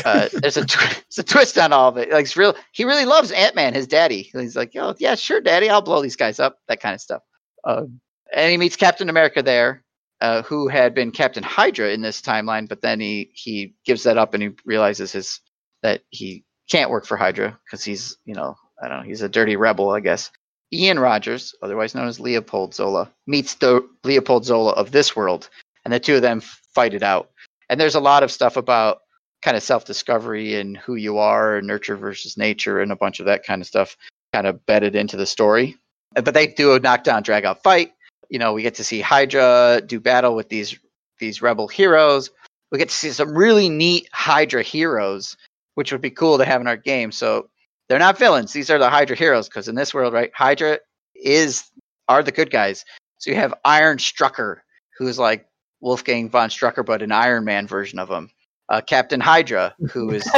uh, 0.06 0.30
there's 0.42 0.56
a 0.56 0.66
tw- 0.66 0.80
there's 0.80 1.18
a 1.18 1.24
twist 1.24 1.58
on 1.58 1.74
all 1.74 1.90
of 1.90 1.98
it. 1.98 2.12
Like 2.12 2.24
it's 2.24 2.38
real, 2.38 2.56
he 2.72 2.86
really 2.86 3.04
loves 3.04 3.32
Ant 3.32 3.56
Man, 3.56 3.74
his 3.74 3.88
daddy. 3.88 4.30
He's 4.32 4.56
like, 4.56 4.72
oh 4.78 4.96
yeah, 5.00 5.16
sure, 5.16 5.42
daddy, 5.42 5.70
I'll 5.70 5.82
blow 5.82 6.02
these 6.02 6.16
guys 6.16 6.40
up, 6.40 6.60
that 6.70 6.80
kind 6.80 6.96
of 6.96 7.02
stuff. 7.02 7.24
Um, 7.66 8.00
and 8.34 8.50
he 8.50 8.56
meets 8.56 8.78
Captain 8.78 9.10
America 9.10 9.44
there, 9.44 9.84
uh, 10.22 10.44
who 10.44 10.70
had 10.70 10.96
been 10.96 11.12
Captain 11.12 11.44
Hydra 11.44 11.90
in 11.90 12.02
this 12.02 12.22
timeline, 12.22 12.70
but 12.70 12.80
then 12.80 13.02
he 13.02 13.32
he 13.34 13.76
gives 13.84 14.04
that 14.04 14.18
up 14.18 14.34
and 14.34 14.44
he 14.44 14.52
realizes 14.64 15.12
his 15.12 15.42
that 15.82 16.04
he 16.10 16.46
can't 16.72 16.90
work 16.90 17.06
for 17.06 17.18
Hydra 17.18 17.60
because 17.66 17.84
he's 17.84 18.16
you 18.24 18.34
know 18.34 18.56
I 18.84 18.90
don't 18.90 19.00
know 19.00 19.04
he's 19.04 19.22
a 19.22 19.30
dirty 19.30 19.56
rebel 19.56 19.92
I 19.92 20.02
guess. 20.02 20.30
Ian 20.74 21.00
Rogers, 21.00 21.54
otherwise 21.62 21.94
known 21.94 22.08
as 22.08 22.20
Leopold 22.20 22.74
Zola, 22.74 23.10
meets 23.28 23.56
the 23.56 23.88
Leopold 24.04 24.44
Zola 24.44 24.72
of 24.72 24.92
this 24.92 25.16
world, 25.16 25.50
and 25.86 25.94
the 25.94 26.00
two 26.00 26.16
of 26.16 26.24
them 26.24 26.42
fight 26.42 26.96
it 26.96 27.04
out. 27.04 27.30
And 27.70 27.80
there's 27.80 27.94
a 27.94 28.00
lot 28.00 28.24
of 28.24 28.32
stuff 28.32 28.58
about 28.58 29.02
kind 29.44 29.56
of 29.56 29.62
self-discovery 29.62 30.56
and 30.56 30.76
who 30.76 30.96
you 30.96 31.20
are, 31.20 31.58
and 31.58 31.68
nurture 31.68 31.96
versus 31.96 32.38
nature, 32.38 32.82
and 32.82 32.92
a 32.92 32.96
bunch 32.96 33.20
of 33.20 33.28
that 33.28 33.46
kind 33.46 33.62
of 33.62 33.68
stuff 33.68 33.96
kind 34.34 34.48
of 34.48 34.66
bedded 34.66 34.96
into 34.96 35.16
the 35.16 35.28
story. 35.28 35.78
But 36.16 36.34
they 36.34 36.48
do 36.48 36.74
a 36.74 36.80
knockdown, 36.80 37.22
drag-out 37.22 37.62
fight. 37.62 37.94
You 38.30 38.40
know, 38.40 38.54
we 38.54 38.64
get 38.64 38.76
to 38.76 38.84
see 38.84 39.00
Hydra 39.00 39.82
do 39.86 40.00
battle 40.00 40.36
with 40.36 40.50
these 40.50 40.76
these 41.20 41.42
rebel 41.44 41.68
heroes. 41.68 42.32
We 42.72 42.80
get 42.80 42.90
to 42.90 42.96
see 42.96 43.12
some 43.12 43.38
really 43.38 43.70
neat 43.70 44.10
Hydra 44.12 44.64
heroes, 44.64 45.38
which 45.76 45.92
would 45.92 46.02
be 46.02 46.10
cool 46.10 46.40
to 46.40 46.46
have 46.46 46.62
in 46.62 46.68
our 46.68 46.78
game. 46.78 47.12
So 47.12 47.50
they're 47.94 48.00
not 48.00 48.18
villains; 48.18 48.52
these 48.52 48.72
are 48.72 48.80
the 48.80 48.90
Hydra 48.90 49.16
heroes. 49.16 49.48
Because 49.48 49.68
in 49.68 49.76
this 49.76 49.94
world, 49.94 50.16
right, 50.16 50.32
Hydra 50.34 50.80
is 51.14 51.70
are 52.10 52.24
the 52.24 52.32
good 52.32 52.50
guys. 52.50 52.84
So 53.20 53.30
you 53.30 53.38
have 53.38 53.54
Iron 53.66 54.00
Strucker, 54.00 54.62
who's 54.98 55.20
like 55.20 55.46
Wolfgang 55.80 56.28
von 56.28 56.50
Strucker, 56.50 56.84
but 56.84 57.04
an 57.04 57.12
Iron 57.12 57.46
Man 57.46 57.68
version 57.68 58.00
of 58.00 58.10
him. 58.10 58.32
Uh, 58.68 58.82
Captain 58.82 59.20
Hydra, 59.20 59.76
who 59.92 60.10
is 60.10 60.28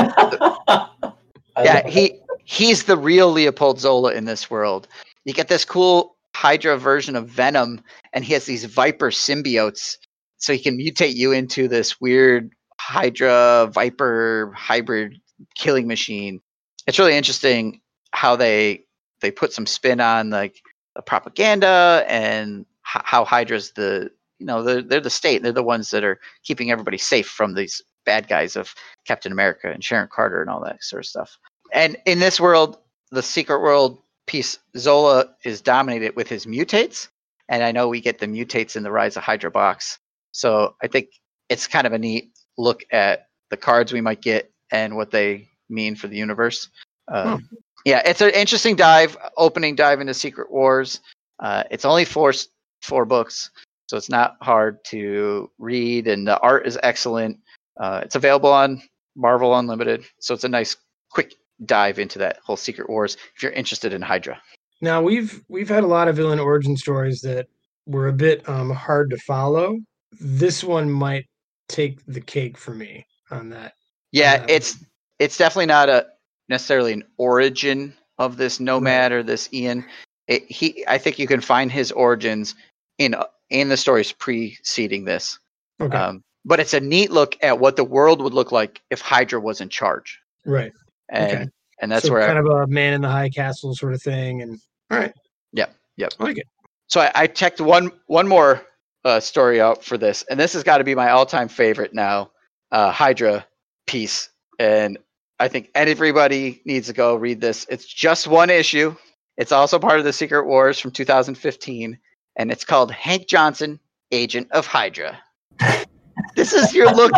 yeah, 1.57 1.87
he 1.87 2.19
he's 2.43 2.83
the 2.83 2.97
real 2.97 3.31
Leopold 3.31 3.79
Zola 3.79 4.11
in 4.11 4.25
this 4.25 4.49
world. 4.49 4.89
You 5.23 5.31
get 5.31 5.47
this 5.47 5.63
cool 5.63 6.17
Hydra 6.35 6.77
version 6.77 7.15
of 7.15 7.29
Venom, 7.29 7.79
and 8.11 8.25
he 8.25 8.33
has 8.33 8.43
these 8.43 8.65
Viper 8.65 9.11
symbiotes, 9.11 9.95
so 10.39 10.51
he 10.51 10.59
can 10.59 10.77
mutate 10.77 11.15
you 11.15 11.31
into 11.31 11.69
this 11.69 12.01
weird 12.01 12.51
Hydra 12.81 13.71
Viper 13.73 14.51
hybrid 14.53 15.21
killing 15.55 15.87
machine. 15.87 16.41
It's 16.87 16.99
really 16.99 17.17
interesting 17.17 17.81
how 18.11 18.35
they 18.35 18.85
they 19.21 19.31
put 19.31 19.53
some 19.53 19.65
spin 19.65 19.99
on 19.99 20.29
like 20.29 20.61
the 20.95 21.01
propaganda 21.01 22.05
and 22.07 22.61
h- 22.61 23.01
how 23.03 23.25
Hydra's 23.25 23.71
the 23.71 24.11
you 24.39 24.45
know 24.45 24.63
they're, 24.63 24.81
they're 24.81 24.99
the 24.99 25.09
state. 25.09 25.43
They're 25.43 25.51
the 25.51 25.63
ones 25.63 25.91
that 25.91 26.03
are 26.03 26.19
keeping 26.43 26.71
everybody 26.71 26.97
safe 26.97 27.27
from 27.27 27.53
these 27.53 27.81
bad 28.05 28.27
guys 28.27 28.55
of 28.55 28.73
Captain 29.05 29.31
America 29.31 29.71
and 29.71 29.83
Sharon 29.83 30.09
Carter 30.11 30.41
and 30.41 30.49
all 30.49 30.63
that 30.63 30.83
sort 30.83 31.03
of 31.03 31.07
stuff. 31.07 31.37
And 31.73 31.97
in 32.05 32.19
this 32.19 32.39
world, 32.39 32.77
the 33.11 33.23
secret 33.23 33.61
world 33.61 34.01
piece, 34.27 34.59
Zola 34.77 35.27
is 35.43 35.61
dominated 35.61 36.15
with 36.15 36.27
his 36.27 36.45
mutates. 36.45 37.07
And 37.49 37.63
I 37.63 37.71
know 37.71 37.87
we 37.87 38.01
get 38.01 38.19
the 38.19 38.27
mutates 38.27 38.75
in 38.75 38.83
the 38.83 38.91
Rise 38.91 39.17
of 39.17 39.23
Hydra 39.23 39.51
box. 39.51 39.99
So 40.31 40.75
I 40.81 40.87
think 40.87 41.09
it's 41.49 41.67
kind 41.67 41.85
of 41.87 41.93
a 41.93 41.99
neat 41.99 42.31
look 42.57 42.83
at 42.91 43.27
the 43.49 43.57
cards 43.57 43.93
we 43.93 44.01
might 44.01 44.21
get 44.21 44.51
and 44.71 44.95
what 44.95 45.11
they 45.11 45.49
mean 45.69 45.95
for 45.95 46.07
the 46.07 46.17
universe. 46.17 46.69
Uh, 47.07 47.37
Yeah, 47.85 48.01
it's 48.03 48.21
an 48.21 48.31
interesting 48.31 48.75
dive, 48.75 49.15
opening 49.37 49.75
dive 49.75 50.01
into 50.01 50.13
Secret 50.15 50.51
Wars. 50.51 51.01
Uh, 51.39 51.63
it's 51.69 51.85
only 51.85 52.03
four 52.03 52.33
four 52.81 53.05
books, 53.05 53.51
so 53.87 53.97
it's 53.97 54.09
not 54.09 54.37
hard 54.41 54.83
to 54.85 55.51
read, 55.59 56.07
and 56.07 56.27
the 56.27 56.39
art 56.39 56.65
is 56.65 56.79
excellent. 56.81 57.37
Uh, 57.79 58.01
it's 58.03 58.15
available 58.15 58.51
on 58.51 58.81
Marvel 59.15 59.55
Unlimited, 59.57 60.03
so 60.19 60.33
it's 60.33 60.43
a 60.45 60.49
nice 60.49 60.77
quick 61.11 61.35
dive 61.65 61.99
into 61.99 62.17
that 62.19 62.37
whole 62.43 62.57
Secret 62.57 62.89
Wars 62.89 63.17
if 63.35 63.43
you're 63.43 63.51
interested 63.51 63.93
in 63.93 64.01
Hydra. 64.01 64.41
Now 64.81 65.01
we've 65.01 65.43
we've 65.47 65.69
had 65.69 65.83
a 65.83 65.87
lot 65.87 66.07
of 66.07 66.15
villain 66.15 66.39
origin 66.39 66.75
stories 66.75 67.21
that 67.21 67.47
were 67.85 68.07
a 68.07 68.13
bit 68.13 68.47
um, 68.49 68.71
hard 68.71 69.11
to 69.11 69.17
follow. 69.17 69.77
This 70.19 70.63
one 70.63 70.89
might 70.89 71.27
take 71.69 72.03
the 72.07 72.21
cake 72.21 72.57
for 72.57 72.73
me 72.73 73.05
on 73.29 73.49
that. 73.49 73.73
Yeah, 74.11 74.39
Um, 74.41 74.45
it's 74.49 74.77
it's 75.19 75.37
definitely 75.37 75.67
not 75.67 75.89
a 75.89 76.07
necessarily 76.49 76.93
an 76.93 77.03
origin 77.17 77.93
of 78.17 78.37
this 78.37 78.59
Nomad 78.59 79.11
or 79.11 79.23
this 79.23 79.49
Ian. 79.53 79.85
It, 80.27 80.43
he, 80.49 80.83
I 80.87 80.97
think 80.97 81.19
you 81.19 81.27
can 81.27 81.41
find 81.41 81.71
his 81.71 81.91
origins 81.91 82.55
in 82.97 83.15
in 83.49 83.69
the 83.69 83.77
stories 83.77 84.11
preceding 84.11 85.05
this. 85.05 85.37
Okay, 85.81 85.95
Um, 85.97 86.23
but 86.45 86.59
it's 86.59 86.73
a 86.73 86.79
neat 86.79 87.11
look 87.11 87.37
at 87.41 87.59
what 87.59 87.75
the 87.75 87.83
world 87.83 88.21
would 88.21 88.33
look 88.33 88.51
like 88.51 88.81
if 88.89 89.01
Hydra 89.01 89.39
was 89.39 89.61
in 89.61 89.69
charge, 89.69 90.19
right. 90.45 90.71
and 91.09 91.31
Okay. 91.31 91.45
and 91.81 91.91
that's 91.91 92.07
so 92.07 92.13
where. 92.13 92.25
kind 92.25 92.37
I, 92.37 92.41
of 92.41 92.47
a 92.47 92.67
man 92.67 92.93
in 92.93 93.01
the 93.01 93.09
high 93.09 93.29
castle 93.29 93.75
sort 93.75 93.93
of 93.93 94.01
thing. 94.01 94.41
And 94.41 94.59
all 94.91 94.97
right, 94.97 95.13
Yep, 95.53 95.75
yep. 95.97 96.13
I 96.19 96.23
like 96.23 96.37
it. 96.37 96.47
so 96.87 97.01
I, 97.01 97.11
I 97.13 97.27
checked 97.27 97.59
one 97.61 97.91
one 98.07 98.27
more 98.27 98.61
uh, 99.03 99.19
story 99.19 99.59
out 99.61 99.83
for 99.83 99.97
this, 99.97 100.23
and 100.29 100.39
this 100.39 100.53
has 100.53 100.63
got 100.63 100.77
to 100.79 100.83
be 100.83 100.95
my 100.95 101.09
all 101.11 101.25
time 101.25 101.47
favorite 101.49 101.93
now, 101.93 102.31
uh, 102.71 102.91
Hydra 102.91 103.45
piece, 103.85 104.29
and 104.57 104.97
I 105.39 105.47
think 105.47 105.69
everybody 105.75 106.61
needs 106.65 106.87
to 106.87 106.93
go 106.93 107.15
read 107.15 107.41
this. 107.41 107.65
It's 107.69 107.85
just 107.85 108.27
one 108.27 108.49
issue. 108.49 108.95
It's 109.37 109.51
also 109.51 109.79
part 109.79 109.99
of 109.99 110.05
the 110.05 110.13
Secret 110.13 110.45
Wars 110.45 110.79
from 110.79 110.91
2015, 110.91 111.97
and 112.37 112.51
it's 112.51 112.63
called 112.63 112.91
Hank 112.91 113.27
Johnson, 113.27 113.79
Agent 114.11 114.49
of 114.51 114.65
Hydra. 114.65 115.19
this 116.35 116.53
is 116.53 116.73
your 116.73 116.91
look. 116.93 117.11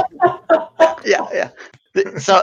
yeah, 1.06 1.28
yeah. 1.32 1.50
So 2.18 2.42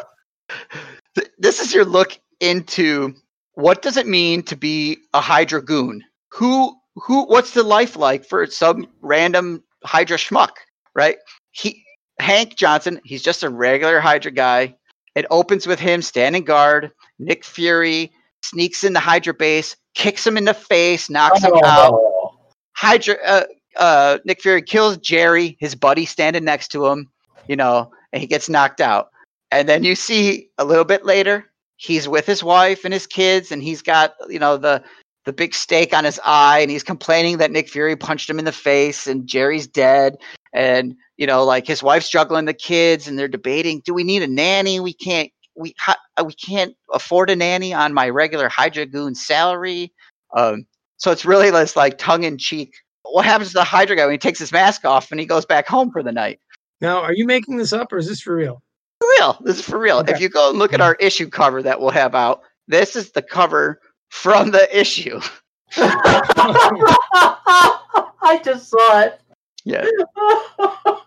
th- 1.16 1.30
this 1.38 1.60
is 1.60 1.74
your 1.74 1.84
look 1.84 2.18
into 2.40 3.14
what 3.54 3.82
does 3.82 3.96
it 3.96 4.06
mean 4.06 4.42
to 4.44 4.56
be 4.56 4.98
a 5.12 5.20
Hydra 5.20 5.62
goon? 5.62 6.02
Who 6.32 6.76
who 6.96 7.24
what's 7.26 7.52
the 7.52 7.62
life 7.64 7.96
like 7.96 8.24
for 8.24 8.46
some 8.46 8.86
random 9.00 9.62
Hydra 9.84 10.16
schmuck, 10.18 10.50
right? 10.94 11.16
He 11.50 11.84
Hank 12.20 12.56
Johnson, 12.56 13.00
he's 13.04 13.22
just 13.22 13.42
a 13.42 13.48
regular 13.50 13.98
Hydra 14.00 14.30
guy. 14.30 14.76
It 15.14 15.26
opens 15.30 15.66
with 15.66 15.78
him 15.78 16.02
standing 16.02 16.44
guard. 16.44 16.90
Nick 17.18 17.44
Fury 17.44 18.12
sneaks 18.42 18.84
in 18.84 18.92
the 18.92 19.00
Hydra 19.00 19.34
base, 19.34 19.76
kicks 19.94 20.26
him 20.26 20.36
in 20.36 20.44
the 20.44 20.54
face, 20.54 21.08
knocks 21.08 21.42
him 21.42 21.52
out. 21.64 21.94
Oh, 21.94 22.38
Hydra, 22.72 23.16
uh, 23.24 23.44
uh, 23.76 24.18
Nick 24.24 24.40
Fury 24.42 24.62
kills 24.62 24.96
Jerry, 24.98 25.56
his 25.60 25.74
buddy 25.74 26.04
standing 26.04 26.44
next 26.44 26.68
to 26.68 26.86
him, 26.86 27.08
you 27.48 27.56
know, 27.56 27.90
and 28.12 28.20
he 28.20 28.26
gets 28.26 28.48
knocked 28.48 28.80
out. 28.80 29.10
And 29.50 29.68
then 29.68 29.84
you 29.84 29.94
see 29.94 30.48
a 30.58 30.64
little 30.64 30.84
bit 30.84 31.04
later, 31.04 31.46
he's 31.76 32.08
with 32.08 32.26
his 32.26 32.42
wife 32.42 32.84
and 32.84 32.92
his 32.92 33.06
kids, 33.06 33.52
and 33.52 33.62
he's 33.62 33.82
got, 33.82 34.14
you 34.28 34.38
know, 34.38 34.56
the 34.56 34.82
the 35.24 35.32
big 35.32 35.54
steak 35.54 35.94
on 35.94 36.04
his 36.04 36.20
eye, 36.22 36.58
and 36.58 36.70
he's 36.70 36.82
complaining 36.82 37.38
that 37.38 37.50
Nick 37.50 37.70
Fury 37.70 37.96
punched 37.96 38.28
him 38.28 38.38
in 38.38 38.44
the 38.44 38.52
face, 38.52 39.06
and 39.06 39.26
Jerry's 39.26 39.66
dead, 39.66 40.18
and 40.54 40.94
you 41.16 41.26
know, 41.26 41.44
like 41.44 41.66
his 41.66 41.82
wife's 41.82 42.08
juggling 42.08 42.46
the 42.46 42.54
kids, 42.54 43.06
and 43.06 43.18
they're 43.18 43.28
debating, 43.28 43.82
do 43.84 43.92
we 43.92 44.04
need 44.04 44.22
a 44.22 44.28
nanny? 44.28 44.80
We 44.80 44.94
can't. 44.94 45.30
We 45.56 45.74
we 46.24 46.32
can't 46.32 46.74
afford 46.92 47.30
a 47.30 47.36
nanny 47.36 47.74
on 47.74 47.92
my 47.92 48.08
regular 48.08 48.48
Hydra 48.48 48.86
goon 48.86 49.14
salary. 49.14 49.92
Um, 50.34 50.66
so 50.96 51.10
it's 51.12 51.24
really 51.24 51.50
this 51.50 51.76
like 51.76 51.98
tongue 51.98 52.24
in 52.24 52.38
cheek. 52.38 52.72
What 53.02 53.24
happens 53.24 53.50
to 53.50 53.54
the 53.54 53.64
Hydra 53.64 53.96
guy 53.96 54.06
when 54.06 54.14
he 54.14 54.18
takes 54.18 54.38
his 54.38 54.50
mask 54.50 54.84
off 54.84 55.10
and 55.10 55.20
he 55.20 55.26
goes 55.26 55.44
back 55.44 55.68
home 55.68 55.90
for 55.90 56.02
the 56.02 56.10
night? 56.12 56.40
Now, 56.80 57.02
are 57.02 57.12
you 57.12 57.26
making 57.26 57.56
this 57.56 57.72
up 57.72 57.92
or 57.92 57.98
is 57.98 58.08
this 58.08 58.20
for 58.20 58.34
real? 58.34 58.62
For 59.00 59.08
real. 59.18 59.38
This 59.42 59.58
is 59.58 59.64
for 59.64 59.78
real. 59.78 59.98
Okay. 59.98 60.12
If 60.12 60.20
you 60.20 60.28
go 60.28 60.50
and 60.50 60.58
look 60.58 60.72
at 60.72 60.80
our 60.80 60.94
issue 60.94 61.28
cover 61.28 61.62
that 61.62 61.80
we'll 61.80 61.90
have 61.90 62.14
out, 62.14 62.40
this 62.66 62.96
is 62.96 63.12
the 63.12 63.22
cover 63.22 63.80
from 64.08 64.50
the 64.50 64.78
issue. 64.78 65.20
I 68.24 68.40
just 68.42 68.70
saw 68.70 69.00
it. 69.00 69.20
Yeah. 69.64 69.84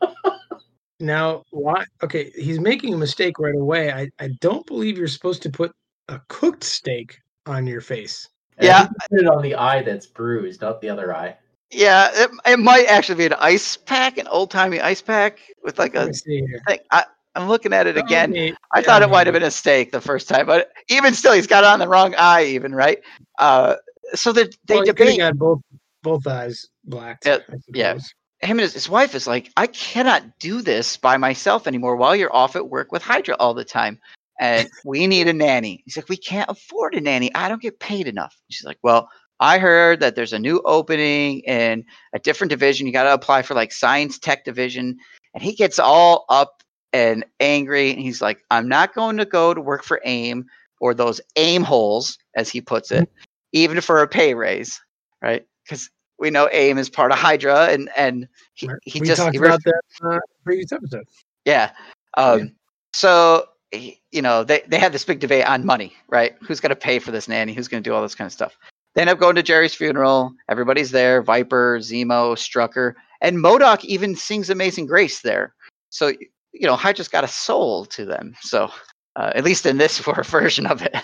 Now, 0.99 1.43
why? 1.51 1.85
Okay, 2.03 2.31
he's 2.35 2.59
making 2.59 2.93
a 2.93 2.97
mistake 2.97 3.37
right 3.37 3.53
away. 3.55 3.91
I, 3.91 4.09
I 4.19 4.29
don't 4.41 4.65
believe 4.65 4.97
you're 4.97 5.07
supposed 5.07 5.43
to 5.43 5.49
put 5.49 5.71
a 6.07 6.19
cooked 6.27 6.63
steak 6.63 7.19
on 7.45 7.67
your 7.67 7.81
face. 7.81 8.27
Yeah. 8.59 8.87
I 8.89 9.07
put 9.09 9.19
it 9.19 9.27
on 9.27 9.43
the 9.43 9.53
eye 9.53 9.83
that's 9.83 10.07
bruised, 10.07 10.61
not 10.61 10.81
the 10.81 10.89
other 10.89 11.15
eye. 11.15 11.37
Yeah. 11.69 12.09
It, 12.13 12.31
it 12.47 12.57
might 12.57 12.85
actually 12.87 13.15
be 13.15 13.25
an 13.27 13.33
ice 13.33 13.77
pack, 13.77 14.17
an 14.17 14.27
old 14.27 14.49
timey 14.49 14.79
ice 14.81 15.01
pack 15.01 15.37
with 15.63 15.77
like 15.77 15.93
Let 15.93 16.05
a 16.05 16.07
me 16.07 16.13
see 16.13 16.37
here. 16.47 16.61
thing. 16.67 16.79
I, 16.89 17.03
I'm 17.35 17.47
looking 17.47 17.73
at 17.73 17.85
it 17.85 17.95
again. 17.97 18.31
Okay, 18.31 18.53
I 18.73 18.79
yeah, 18.79 18.85
thought 18.85 19.03
it 19.03 19.09
might 19.11 19.27
have 19.27 19.33
been 19.35 19.43
a 19.43 19.51
steak 19.51 19.91
the 19.91 20.01
first 20.01 20.27
time, 20.27 20.47
but 20.47 20.71
even 20.89 21.13
still, 21.13 21.33
he's 21.33 21.45
got 21.45 21.63
it 21.63 21.67
on 21.67 21.77
the 21.77 21.87
wrong 21.87 22.15
eye, 22.17 22.45
even 22.45 22.73
right. 22.73 22.97
Uh, 23.37 23.75
so 24.15 24.31
they 24.31 24.45
they 24.65 24.77
Well, 24.77 24.85
debate. 24.85 25.19
got 25.19 25.37
both 25.37 25.61
both 26.01 26.25
eyes 26.25 26.65
blacked. 26.85 27.27
Yeah, 27.27 27.37
yeah. 27.71 27.97
Him 28.41 28.57
and 28.57 28.61
his, 28.61 28.73
his 28.73 28.89
wife 28.89 29.15
is 29.15 29.27
like, 29.27 29.51
I 29.57 29.67
cannot 29.67 30.39
do 30.39 30.61
this 30.61 30.97
by 30.97 31.17
myself 31.17 31.67
anymore 31.67 31.95
while 31.95 32.15
you're 32.15 32.35
off 32.35 32.55
at 32.55 32.69
work 32.69 32.91
with 32.91 33.01
Hydra 33.01 33.35
all 33.39 33.53
the 33.53 33.65
time. 33.65 33.99
And 34.39 34.69
we 34.85 35.07
need 35.07 35.27
a 35.27 35.33
nanny. 35.33 35.81
He's 35.85 35.97
like, 35.97 36.09
We 36.09 36.17
can't 36.17 36.49
afford 36.49 36.95
a 36.95 37.01
nanny. 37.01 37.33
I 37.33 37.49
don't 37.49 37.61
get 37.61 37.79
paid 37.79 38.07
enough. 38.07 38.35
She's 38.49 38.65
like, 38.65 38.77
Well, 38.83 39.09
I 39.39 39.59
heard 39.59 39.99
that 39.99 40.15
there's 40.15 40.33
a 40.33 40.39
new 40.39 40.61
opening 40.65 41.39
in 41.41 41.85
a 42.13 42.19
different 42.19 42.49
division. 42.49 42.87
You 42.87 42.93
got 42.93 43.03
to 43.03 43.13
apply 43.13 43.43
for 43.43 43.53
like 43.53 43.71
science 43.71 44.17
tech 44.17 44.45
division. 44.45 44.97
And 45.33 45.43
he 45.43 45.53
gets 45.53 45.79
all 45.79 46.25
up 46.29 46.63
and 46.93 47.25
angry. 47.39 47.91
And 47.91 48.01
he's 48.01 48.21
like, 48.21 48.43
I'm 48.49 48.67
not 48.67 48.95
going 48.95 49.17
to 49.17 49.25
go 49.25 49.53
to 49.53 49.61
work 49.61 49.83
for 49.83 50.01
AIM 50.05 50.45
or 50.79 50.93
those 50.93 51.21
AIM 51.35 51.63
holes, 51.63 52.17
as 52.35 52.49
he 52.49 52.61
puts 52.61 52.91
it, 52.91 53.03
mm-hmm. 53.03 53.23
even 53.53 53.81
for 53.81 54.01
a 54.01 54.07
pay 54.07 54.33
raise, 54.33 54.79
right? 55.21 55.45
Because 55.63 55.89
we 56.19 56.29
know 56.29 56.49
AIM 56.51 56.77
is 56.77 56.89
part 56.89 57.11
of 57.11 57.17
Hydra, 57.17 57.67
and 57.67 57.89
and 57.95 58.27
he, 58.53 58.69
he 58.83 58.99
we 58.99 59.07
just 59.07 59.21
talked 59.21 59.33
he 59.33 59.37
about 59.37 59.63
that 59.63 59.81
uh, 60.03 60.19
previous 60.43 60.71
episode. 60.71 61.05
yeah. 61.45 61.71
Um, 62.15 62.39
Yeah. 62.39 62.45
So 62.93 63.45
you 63.71 64.21
know 64.21 64.43
they 64.43 64.63
they 64.67 64.79
have 64.79 64.91
this 64.91 65.05
big 65.05 65.19
debate 65.19 65.45
on 65.45 65.65
money, 65.65 65.93
right? 66.07 66.35
Who's 66.41 66.59
going 66.59 66.69
to 66.69 66.75
pay 66.75 66.99
for 66.99 67.11
this 67.11 67.27
nanny? 67.27 67.53
Who's 67.53 67.67
going 67.67 67.83
to 67.83 67.87
do 67.87 67.93
all 67.93 68.01
this 68.01 68.15
kind 68.15 68.25
of 68.25 68.31
stuff? 68.31 68.57
They 68.95 69.01
end 69.01 69.09
up 69.09 69.19
going 69.19 69.35
to 69.35 69.43
Jerry's 69.43 69.75
funeral. 69.75 70.33
Everybody's 70.49 70.91
there. 70.91 71.21
Viper, 71.21 71.77
Zemo, 71.79 72.33
Strucker, 72.35 72.95
and 73.21 73.37
MODOK 73.37 73.85
even 73.85 74.15
sings 74.15 74.49
"Amazing 74.49 74.87
Grace" 74.87 75.21
there. 75.21 75.53
So 75.89 76.07
you 76.53 76.65
know 76.67 76.75
Hydra's 76.75 77.07
got 77.07 77.23
a 77.23 77.27
soul 77.27 77.85
to 77.85 78.05
them. 78.05 78.33
So 78.41 78.71
uh, 79.15 79.31
at 79.35 79.43
least 79.43 79.65
in 79.65 79.77
this 79.77 79.99
version 80.25 80.65
of 80.65 80.81
it, 80.81 80.95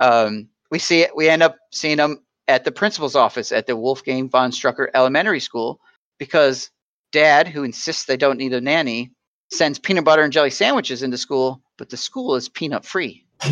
um, 0.00 0.48
we 0.70 0.78
see 0.78 1.00
it. 1.00 1.16
We 1.16 1.28
end 1.28 1.42
up 1.42 1.56
seeing 1.72 1.96
them 1.96 2.18
at 2.48 2.64
the 2.64 2.72
principal's 2.72 3.16
office 3.16 3.52
at 3.52 3.66
the 3.66 3.76
Wolfgang 3.76 4.28
von 4.28 4.50
Strucker 4.50 4.88
Elementary 4.94 5.40
School 5.40 5.80
because 6.18 6.70
Dad, 7.12 7.48
who 7.48 7.64
insists 7.64 8.04
they 8.04 8.16
don't 8.16 8.38
need 8.38 8.52
a 8.52 8.60
nanny, 8.60 9.12
sends 9.52 9.78
peanut 9.78 10.04
butter 10.04 10.22
and 10.22 10.32
jelly 10.32 10.50
sandwiches 10.50 11.02
into 11.02 11.18
school, 11.18 11.62
but 11.78 11.88
the 11.90 11.96
school 11.96 12.34
is 12.36 12.48
peanut 12.48 12.84
free 12.84 13.24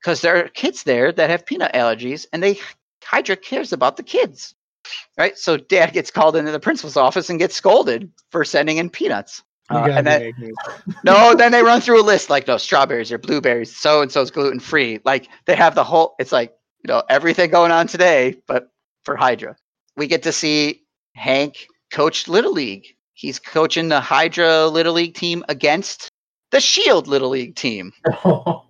because 0.00 0.20
there 0.20 0.44
are 0.44 0.48
kids 0.48 0.82
there 0.82 1.12
that 1.12 1.30
have 1.30 1.46
peanut 1.46 1.72
allergies, 1.74 2.26
and 2.32 2.42
they 2.42 2.58
Hydra 3.04 3.36
cares 3.36 3.72
about 3.72 3.96
the 3.96 4.02
kids, 4.02 4.54
right? 5.16 5.38
So 5.38 5.56
Dad 5.56 5.92
gets 5.92 6.10
called 6.10 6.36
into 6.36 6.50
the 6.50 6.60
principal's 6.60 6.96
office 6.96 7.30
and 7.30 7.38
gets 7.38 7.54
scolded 7.54 8.10
for 8.30 8.44
sending 8.44 8.78
in 8.78 8.90
peanuts. 8.90 9.42
Uh, 9.70 9.88
and 9.90 10.06
then 10.06 10.32
no, 11.04 11.34
then 11.34 11.52
they 11.52 11.62
run 11.62 11.80
through 11.80 12.00
a 12.00 12.04
list 12.04 12.30
like 12.30 12.46
no 12.46 12.56
strawberries 12.56 13.10
or 13.10 13.18
blueberries, 13.18 13.76
so 13.76 14.02
and 14.02 14.10
so's 14.10 14.30
gluten 14.30 14.60
free. 14.60 15.00
Like 15.04 15.28
they 15.46 15.56
have 15.56 15.74
the 15.74 15.84
whole. 15.84 16.14
It's 16.18 16.32
like 16.32 16.54
you 16.86 16.94
know 16.94 17.02
everything 17.08 17.50
going 17.50 17.72
on 17.72 17.88
today, 17.88 18.36
but 18.46 18.70
for 19.04 19.16
Hydra, 19.16 19.56
we 19.96 20.06
get 20.06 20.22
to 20.22 20.30
see 20.30 20.82
Hank 21.16 21.66
coach 21.90 22.28
Little 22.28 22.52
League. 22.52 22.86
He's 23.14 23.40
coaching 23.40 23.88
the 23.88 23.98
Hydra 23.98 24.68
Little 24.68 24.92
League 24.92 25.14
team 25.14 25.44
against 25.48 26.08
the 26.52 26.60
Shield 26.60 27.08
Little 27.08 27.30
League 27.30 27.56
team. 27.56 27.92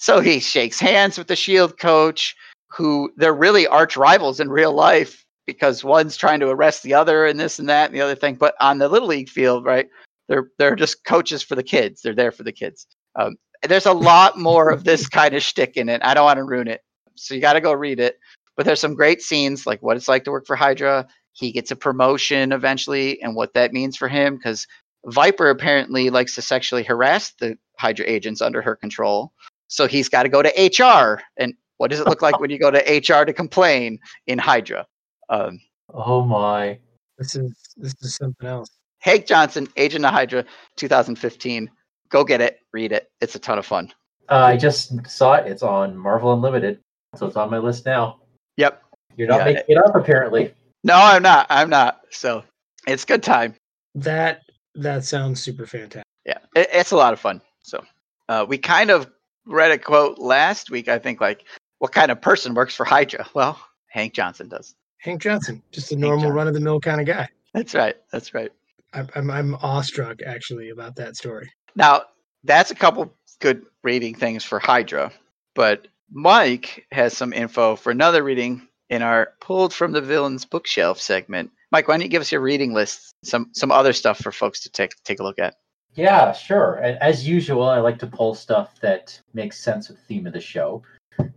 So 0.00 0.20
he 0.20 0.38
shakes 0.38 0.78
hands 0.78 1.18
with 1.18 1.26
the 1.26 1.34
Shield 1.34 1.76
coach, 1.76 2.36
who 2.68 3.12
they're 3.16 3.34
really 3.34 3.66
arch 3.66 3.96
rivals 3.96 4.38
in 4.38 4.48
real 4.48 4.72
life 4.72 5.24
because 5.44 5.82
one's 5.82 6.16
trying 6.16 6.38
to 6.38 6.50
arrest 6.50 6.84
the 6.84 6.94
other 6.94 7.26
and 7.26 7.40
this 7.40 7.58
and 7.58 7.68
that 7.68 7.86
and 7.86 7.96
the 7.96 8.00
other 8.00 8.14
thing. 8.14 8.36
But 8.36 8.54
on 8.60 8.78
the 8.78 8.88
little 8.88 9.08
league 9.08 9.28
field, 9.28 9.64
right, 9.64 9.88
they're 10.28 10.52
they're 10.56 10.76
just 10.76 11.04
coaches 11.04 11.42
for 11.42 11.56
the 11.56 11.64
kids. 11.64 12.00
They're 12.00 12.14
there 12.14 12.30
for 12.30 12.44
the 12.44 12.52
kids. 12.52 12.86
Um, 13.16 13.38
there's 13.64 13.86
a 13.86 13.92
lot 13.92 14.38
more 14.38 14.70
of 14.70 14.84
this 14.84 15.08
kind 15.08 15.34
of 15.34 15.42
shtick 15.42 15.76
in 15.76 15.88
it. 15.88 16.00
I 16.04 16.14
don't 16.14 16.26
want 16.26 16.36
to 16.36 16.44
ruin 16.44 16.68
it, 16.68 16.82
so 17.18 17.34
you 17.34 17.40
got 17.40 17.54
to 17.54 17.60
go 17.60 17.72
read 17.72 18.00
it. 18.00 18.18
But 18.56 18.66
there's 18.66 18.80
some 18.80 18.94
great 18.94 19.22
scenes, 19.22 19.66
like 19.66 19.82
what 19.82 19.96
it's 19.96 20.08
like 20.08 20.24
to 20.24 20.30
work 20.30 20.46
for 20.46 20.56
Hydra. 20.56 21.06
He 21.32 21.52
gets 21.52 21.70
a 21.70 21.76
promotion 21.76 22.52
eventually, 22.52 23.20
and 23.22 23.36
what 23.36 23.54
that 23.54 23.72
means 23.72 23.96
for 23.96 24.08
him, 24.08 24.36
because 24.36 24.66
Viper 25.06 25.48
apparently 25.50 26.10
likes 26.10 26.34
to 26.34 26.42
sexually 26.42 26.82
harass 26.82 27.32
the 27.38 27.56
Hydra 27.78 28.04
agents 28.08 28.42
under 28.42 28.60
her 28.60 28.74
control. 28.74 29.32
So 29.68 29.86
he's 29.86 30.08
got 30.08 30.24
to 30.24 30.28
go 30.28 30.42
to 30.42 30.48
HR. 30.48 31.22
And 31.36 31.54
what 31.76 31.90
does 31.90 32.00
it 32.00 32.06
look 32.06 32.22
like 32.22 32.40
when 32.40 32.50
you 32.50 32.58
go 32.58 32.70
to 32.70 32.78
HR 32.78 33.24
to 33.24 33.32
complain 33.32 33.98
in 34.26 34.38
Hydra? 34.38 34.86
Um, 35.28 35.60
oh 35.94 36.24
my. 36.24 36.78
This 37.18 37.34
is 37.34 37.54
this 37.76 37.94
is 38.00 38.16
something 38.16 38.48
else. 38.48 38.68
Hank 39.00 39.26
Johnson, 39.26 39.68
Agent 39.76 40.04
of 40.04 40.12
Hydra, 40.12 40.44
2015. 40.76 41.70
Go 42.08 42.24
get 42.24 42.40
it, 42.40 42.58
read 42.72 42.92
it. 42.92 43.10
It's 43.20 43.34
a 43.34 43.38
ton 43.38 43.58
of 43.58 43.66
fun. 43.66 43.92
Uh, 44.28 44.34
I 44.34 44.56
just 44.56 45.08
saw 45.08 45.34
it. 45.34 45.46
It's 45.46 45.62
on 45.62 45.96
Marvel 45.96 46.32
Unlimited, 46.32 46.80
so 47.16 47.26
it's 47.26 47.36
on 47.36 47.50
my 47.50 47.58
list 47.58 47.86
now. 47.86 48.20
Yep. 48.56 48.82
You're 49.16 49.28
not 49.28 49.38
Yeah, 49.38 49.44
making 49.44 49.64
it 49.68 49.78
up, 49.78 49.94
apparently. 49.96 50.54
No, 50.84 50.94
I'm 50.94 51.22
not. 51.22 51.46
I'm 51.50 51.70
not. 51.70 52.00
So 52.10 52.44
it's 52.86 53.04
good 53.04 53.22
time. 53.22 53.54
That 53.94 54.42
that 54.74 55.04
sounds 55.04 55.42
super 55.42 55.66
fantastic. 55.66 56.04
Yeah, 56.24 56.38
it, 56.54 56.68
it's 56.72 56.92
a 56.92 56.96
lot 56.96 57.12
of 57.12 57.20
fun. 57.20 57.40
So 57.62 57.82
uh, 58.28 58.46
we 58.48 58.58
kind 58.58 58.90
of 58.90 59.10
read 59.46 59.70
a 59.70 59.78
quote 59.78 60.18
last 60.18 60.70
week. 60.70 60.88
I 60.88 60.98
think 60.98 61.20
like, 61.20 61.44
what 61.78 61.92
kind 61.92 62.10
of 62.10 62.20
person 62.20 62.54
works 62.54 62.74
for 62.74 62.84
Hydra? 62.84 63.26
Well, 63.34 63.58
Hank 63.88 64.12
Johnson 64.12 64.48
does. 64.48 64.74
Hank 64.98 65.22
Johnson, 65.22 65.62
just 65.72 65.90
a 65.90 65.94
Hank 65.94 66.02
normal 66.02 66.30
run 66.30 66.46
of 66.46 66.54
the 66.54 66.60
mill 66.60 66.80
kind 66.80 67.00
of 67.00 67.06
guy. 67.06 67.28
That's 67.54 67.74
right. 67.74 67.96
That's 68.12 68.34
right. 68.34 68.52
I'm, 68.92 69.08
I'm 69.14 69.30
I'm 69.30 69.54
awestruck 69.56 70.18
actually 70.24 70.70
about 70.70 70.96
that 70.96 71.16
story. 71.16 71.50
Now, 71.74 72.02
that's 72.44 72.70
a 72.70 72.74
couple 72.74 73.12
good 73.40 73.64
reading 73.82 74.14
things 74.14 74.44
for 74.44 74.58
Hydra, 74.58 75.12
but 75.54 75.88
Mike 76.10 76.86
has 76.92 77.16
some 77.16 77.32
info 77.32 77.76
for 77.76 77.90
another 77.90 78.22
reading 78.22 78.66
in 78.90 79.02
our 79.02 79.34
pulled 79.40 79.74
from 79.74 79.92
the 79.92 80.00
villains 80.00 80.44
bookshelf 80.44 81.00
segment. 81.00 81.50
Mike, 81.70 81.88
why 81.88 81.94
don't 81.94 82.02
you 82.02 82.08
give 82.08 82.22
us 82.22 82.32
your 82.32 82.40
reading 82.40 82.72
list, 82.72 83.14
some 83.24 83.50
some 83.52 83.70
other 83.70 83.92
stuff 83.92 84.18
for 84.18 84.32
folks 84.32 84.62
to 84.62 84.70
take 84.70 84.92
take 85.04 85.20
a 85.20 85.22
look 85.22 85.38
at? 85.38 85.56
Yeah, 85.94 86.32
sure. 86.32 86.76
And 86.76 86.98
as 87.02 87.26
usual, 87.26 87.64
I 87.64 87.78
like 87.78 87.98
to 87.98 88.06
pull 88.06 88.34
stuff 88.34 88.80
that 88.80 89.20
makes 89.34 89.58
sense 89.58 89.88
with 89.88 89.98
the 89.98 90.04
theme 90.04 90.26
of 90.26 90.32
the 90.32 90.40
show. 90.40 90.82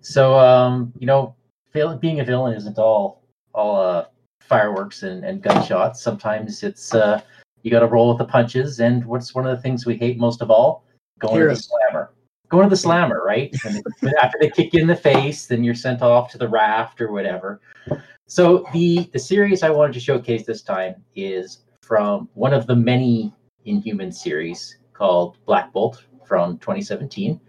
So, 0.01 0.37
um, 0.37 0.93
you 0.99 1.07
know, 1.07 1.35
being 1.73 2.19
a 2.19 2.23
villain 2.23 2.55
isn't 2.55 2.77
all 2.77 3.23
all 3.53 3.75
uh, 3.79 4.05
fireworks 4.39 5.03
and, 5.03 5.25
and 5.25 5.41
gunshots. 5.41 6.01
Sometimes 6.01 6.63
it's 6.63 6.93
uh, 6.93 7.21
you 7.63 7.71
got 7.71 7.79
to 7.79 7.87
roll 7.87 8.09
with 8.09 8.19
the 8.19 8.25
punches. 8.25 8.79
And 8.79 9.05
what's 9.05 9.33
one 9.35 9.45
of 9.45 9.55
the 9.55 9.61
things 9.61 9.85
we 9.85 9.97
hate 9.97 10.17
most 10.17 10.41
of 10.41 10.51
all? 10.51 10.85
Going 11.19 11.41
to 11.41 11.47
the 11.47 11.55
slammer. 11.55 12.11
Going 12.51 12.65
to 12.65 12.69
the 12.69 12.75
slammer, 12.75 13.23
right? 13.25 13.55
And 13.65 13.81
after 14.21 14.37
they 14.39 14.49
kick 14.49 14.73
you 14.73 14.81
in 14.81 14.87
the 14.87 14.95
face, 14.95 15.45
then 15.45 15.63
you're 15.63 15.73
sent 15.73 16.01
off 16.01 16.29
to 16.31 16.37
the 16.37 16.49
raft 16.49 16.99
or 16.99 17.11
whatever. 17.11 17.61
So 18.27 18.65
the 18.73 19.09
the 19.13 19.19
series 19.19 19.63
I 19.63 19.69
wanted 19.69 19.93
to 19.93 20.01
showcase 20.01 20.45
this 20.45 20.61
time 20.61 20.95
is 21.15 21.63
from 21.81 22.27
one 22.33 22.53
of 22.53 22.67
the 22.67 22.75
many 22.75 23.33
Inhuman 23.63 24.11
series 24.11 24.77
called 24.91 25.37
Black 25.45 25.71
Bolt 25.71 26.03
from 26.25 26.57
2017. 26.57 27.39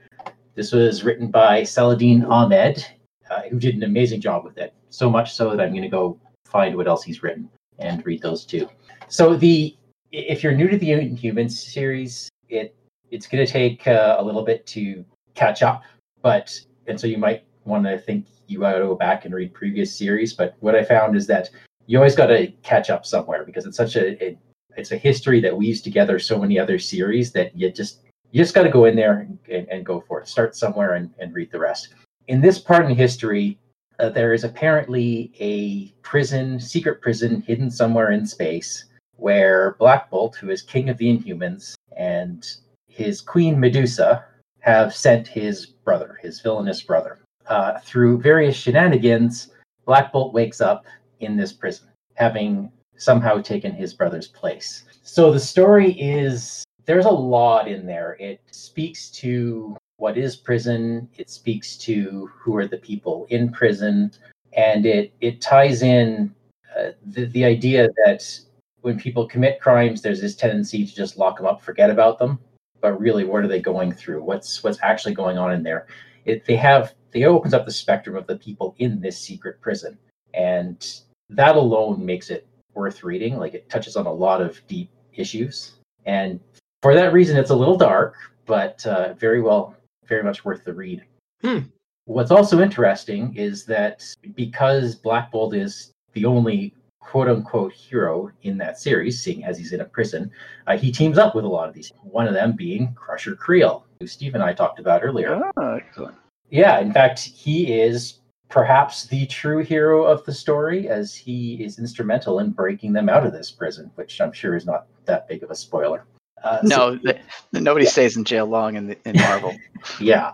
This 0.54 0.70
was 0.70 1.02
written 1.02 1.30
by 1.30 1.64
Saladin 1.64 2.24
Ahmed, 2.24 2.86
uh, 3.28 3.42
who 3.42 3.58
did 3.58 3.74
an 3.74 3.82
amazing 3.82 4.20
job 4.20 4.44
with 4.44 4.58
it. 4.58 4.72
So 4.90 5.10
much 5.10 5.34
so 5.34 5.50
that 5.50 5.60
I'm 5.60 5.70
going 5.70 5.82
to 5.82 5.88
go 5.88 6.18
find 6.44 6.76
what 6.76 6.86
else 6.86 7.02
he's 7.02 7.22
written 7.22 7.48
and 7.78 8.04
read 8.06 8.22
those 8.22 8.44
too. 8.44 8.68
So 9.08 9.34
the 9.34 9.76
if 10.12 10.42
you're 10.42 10.54
new 10.54 10.68
to 10.68 10.76
the 10.76 10.92
Inhuman 10.92 11.48
series, 11.48 12.30
it 12.48 12.76
it's 13.12 13.26
going 13.26 13.44
to 13.44 13.50
take 13.50 13.86
uh, 13.86 14.16
a 14.18 14.24
little 14.24 14.42
bit 14.42 14.66
to 14.68 15.04
catch 15.34 15.62
up, 15.62 15.82
but 16.22 16.58
and 16.86 16.98
so 16.98 17.06
you 17.06 17.18
might 17.18 17.44
want 17.64 17.84
to 17.84 17.98
think 17.98 18.26
you 18.48 18.64
ought 18.64 18.72
to 18.72 18.80
go 18.80 18.94
back 18.94 19.24
and 19.24 19.34
read 19.34 19.54
previous 19.54 19.94
series. 19.96 20.32
But 20.32 20.56
what 20.60 20.74
I 20.74 20.82
found 20.82 21.14
is 21.14 21.26
that 21.28 21.50
you 21.86 21.98
always 21.98 22.16
got 22.16 22.26
to 22.26 22.48
catch 22.62 22.90
up 22.90 23.06
somewhere 23.06 23.44
because 23.44 23.66
it's 23.66 23.76
such 23.76 23.96
a, 23.96 24.22
a 24.24 24.38
it's 24.76 24.92
a 24.92 24.96
history 24.96 25.40
that 25.40 25.56
weaves 25.56 25.82
together 25.82 26.18
so 26.18 26.38
many 26.38 26.58
other 26.58 26.78
series 26.78 27.30
that 27.32 27.56
you 27.56 27.70
just 27.70 28.00
you 28.30 28.42
just 28.42 28.54
got 28.54 28.62
to 28.62 28.70
go 28.70 28.86
in 28.86 28.96
there 28.96 29.28
and, 29.48 29.68
and 29.68 29.84
go 29.84 30.00
for 30.00 30.20
it. 30.20 30.26
Start 30.26 30.56
somewhere 30.56 30.94
and, 30.94 31.10
and 31.18 31.34
read 31.34 31.52
the 31.52 31.58
rest. 31.58 31.88
In 32.28 32.40
this 32.40 32.58
part 32.58 32.86
in 32.86 32.96
history, 32.96 33.58
uh, 33.98 34.08
there 34.08 34.32
is 34.32 34.44
apparently 34.44 35.30
a 35.38 35.88
prison, 36.02 36.58
secret 36.58 37.02
prison 37.02 37.42
hidden 37.42 37.70
somewhere 37.70 38.12
in 38.12 38.26
space, 38.26 38.86
where 39.16 39.76
Black 39.78 40.08
Bolt, 40.08 40.34
who 40.36 40.48
is 40.48 40.62
king 40.62 40.88
of 40.88 40.96
the 40.96 41.14
Inhumans, 41.14 41.74
and 41.94 42.48
his 42.92 43.20
queen 43.20 43.58
Medusa 43.58 44.24
have 44.60 44.94
sent 44.94 45.26
his 45.26 45.66
brother, 45.66 46.18
his 46.22 46.40
villainous 46.40 46.82
brother. 46.82 47.18
Uh, 47.46 47.78
through 47.80 48.20
various 48.20 48.56
shenanigans, 48.56 49.50
Black 49.84 50.12
Bolt 50.12 50.32
wakes 50.32 50.60
up 50.60 50.84
in 51.20 51.36
this 51.36 51.52
prison, 51.52 51.88
having 52.14 52.70
somehow 52.96 53.40
taken 53.40 53.72
his 53.72 53.94
brother's 53.94 54.28
place. 54.28 54.84
So 55.02 55.32
the 55.32 55.40
story 55.40 55.92
is 55.92 56.64
there's 56.84 57.06
a 57.06 57.10
lot 57.10 57.66
in 57.66 57.86
there. 57.86 58.16
It 58.20 58.40
speaks 58.50 59.10
to 59.10 59.76
what 59.96 60.16
is 60.16 60.36
prison, 60.36 61.08
it 61.16 61.30
speaks 61.30 61.76
to 61.78 62.30
who 62.36 62.56
are 62.56 62.66
the 62.66 62.78
people 62.78 63.26
in 63.30 63.50
prison, 63.50 64.12
and 64.52 64.86
it 64.86 65.12
it 65.20 65.40
ties 65.40 65.82
in 65.82 66.32
uh, 66.76 66.90
the, 67.06 67.26
the 67.26 67.44
idea 67.44 67.88
that 68.04 68.38
when 68.82 68.98
people 68.98 69.26
commit 69.26 69.60
crimes, 69.60 70.02
there's 70.02 70.20
this 70.20 70.34
tendency 70.34 70.84
to 70.86 70.94
just 70.94 71.16
lock 71.16 71.36
them 71.36 71.46
up, 71.46 71.62
forget 71.62 71.90
about 71.90 72.18
them. 72.18 72.38
But 72.82 73.00
really, 73.00 73.24
what 73.24 73.42
are 73.42 73.48
they 73.48 73.60
going 73.60 73.92
through? 73.92 74.22
What's 74.22 74.62
what's 74.62 74.78
actually 74.82 75.14
going 75.14 75.38
on 75.38 75.52
in 75.52 75.62
there? 75.62 75.86
It, 76.26 76.44
they 76.44 76.56
have 76.56 76.94
they 77.12 77.24
opens 77.24 77.54
up 77.54 77.64
the 77.64 77.72
spectrum 77.72 78.16
of 78.16 78.26
the 78.26 78.36
people 78.36 78.74
in 78.78 79.00
this 79.00 79.18
secret 79.18 79.60
prison, 79.62 79.96
and 80.34 81.00
that 81.30 81.56
alone 81.56 82.04
makes 82.04 82.28
it 82.28 82.46
worth 82.74 83.04
reading. 83.04 83.38
Like 83.38 83.54
it 83.54 83.70
touches 83.70 83.96
on 83.96 84.06
a 84.06 84.12
lot 84.12 84.42
of 84.42 84.60
deep 84.66 84.90
issues, 85.14 85.72
and 86.04 86.40
for 86.82 86.94
that 86.94 87.12
reason, 87.12 87.36
it's 87.36 87.50
a 87.50 87.56
little 87.56 87.78
dark, 87.78 88.16
but 88.44 88.84
uh, 88.84 89.14
very 89.14 89.40
well, 89.40 89.76
very 90.06 90.24
much 90.24 90.44
worth 90.44 90.64
the 90.64 90.74
read. 90.74 91.04
Hmm. 91.40 91.58
What's 92.06 92.32
also 92.32 92.60
interesting 92.60 93.32
is 93.36 93.64
that 93.66 94.04
because 94.34 94.96
Black 94.96 95.30
Bolt 95.30 95.54
is 95.54 95.92
the 96.14 96.24
only 96.24 96.74
quote 97.02 97.28
unquote 97.28 97.72
hero 97.72 98.30
in 98.42 98.56
that 98.58 98.78
series, 98.78 99.20
seeing 99.20 99.44
as 99.44 99.58
he's 99.58 99.72
in 99.72 99.80
a 99.80 99.84
prison, 99.84 100.30
uh, 100.66 100.76
he 100.76 100.90
teams 100.90 101.18
up 101.18 101.34
with 101.34 101.44
a 101.44 101.48
lot 101.48 101.68
of 101.68 101.74
these. 101.74 101.92
One 102.02 102.26
of 102.26 102.34
them 102.34 102.52
being 102.56 102.94
Crusher 102.94 103.34
Creel, 103.34 103.84
who 104.00 104.06
Steve 104.06 104.34
and 104.34 104.42
I 104.42 104.52
talked 104.52 104.78
about 104.78 105.02
earlier. 105.04 105.50
Oh, 105.56 105.74
excellent. 105.74 106.14
Yeah, 106.50 106.78
in 106.80 106.92
fact, 106.92 107.18
he 107.20 107.80
is 107.80 108.20
perhaps 108.48 109.06
the 109.06 109.26
true 109.26 109.58
hero 109.62 110.04
of 110.04 110.24
the 110.24 110.32
story, 110.32 110.88
as 110.88 111.14
he 111.14 111.54
is 111.64 111.78
instrumental 111.78 112.38
in 112.40 112.50
breaking 112.50 112.92
them 112.92 113.08
out 113.08 113.26
of 113.26 113.32
this 113.32 113.50
prison, 113.50 113.90
which 113.94 114.20
I'm 114.20 114.32
sure 114.32 114.54
is 114.56 114.66
not 114.66 114.86
that 115.06 115.26
big 115.28 115.42
of 115.42 115.50
a 115.50 115.54
spoiler. 115.54 116.04
Uh, 116.44 116.60
so- 116.62 116.66
No, 116.94 116.98
th- 116.98 117.20
nobody 117.52 117.86
stays 117.86 118.16
in 118.16 118.24
jail 118.24 118.46
long 118.46 118.76
in, 118.76 118.88
the, 118.88 118.98
in 119.08 119.16
Marvel. 119.16 119.54
yeah, 120.00 120.32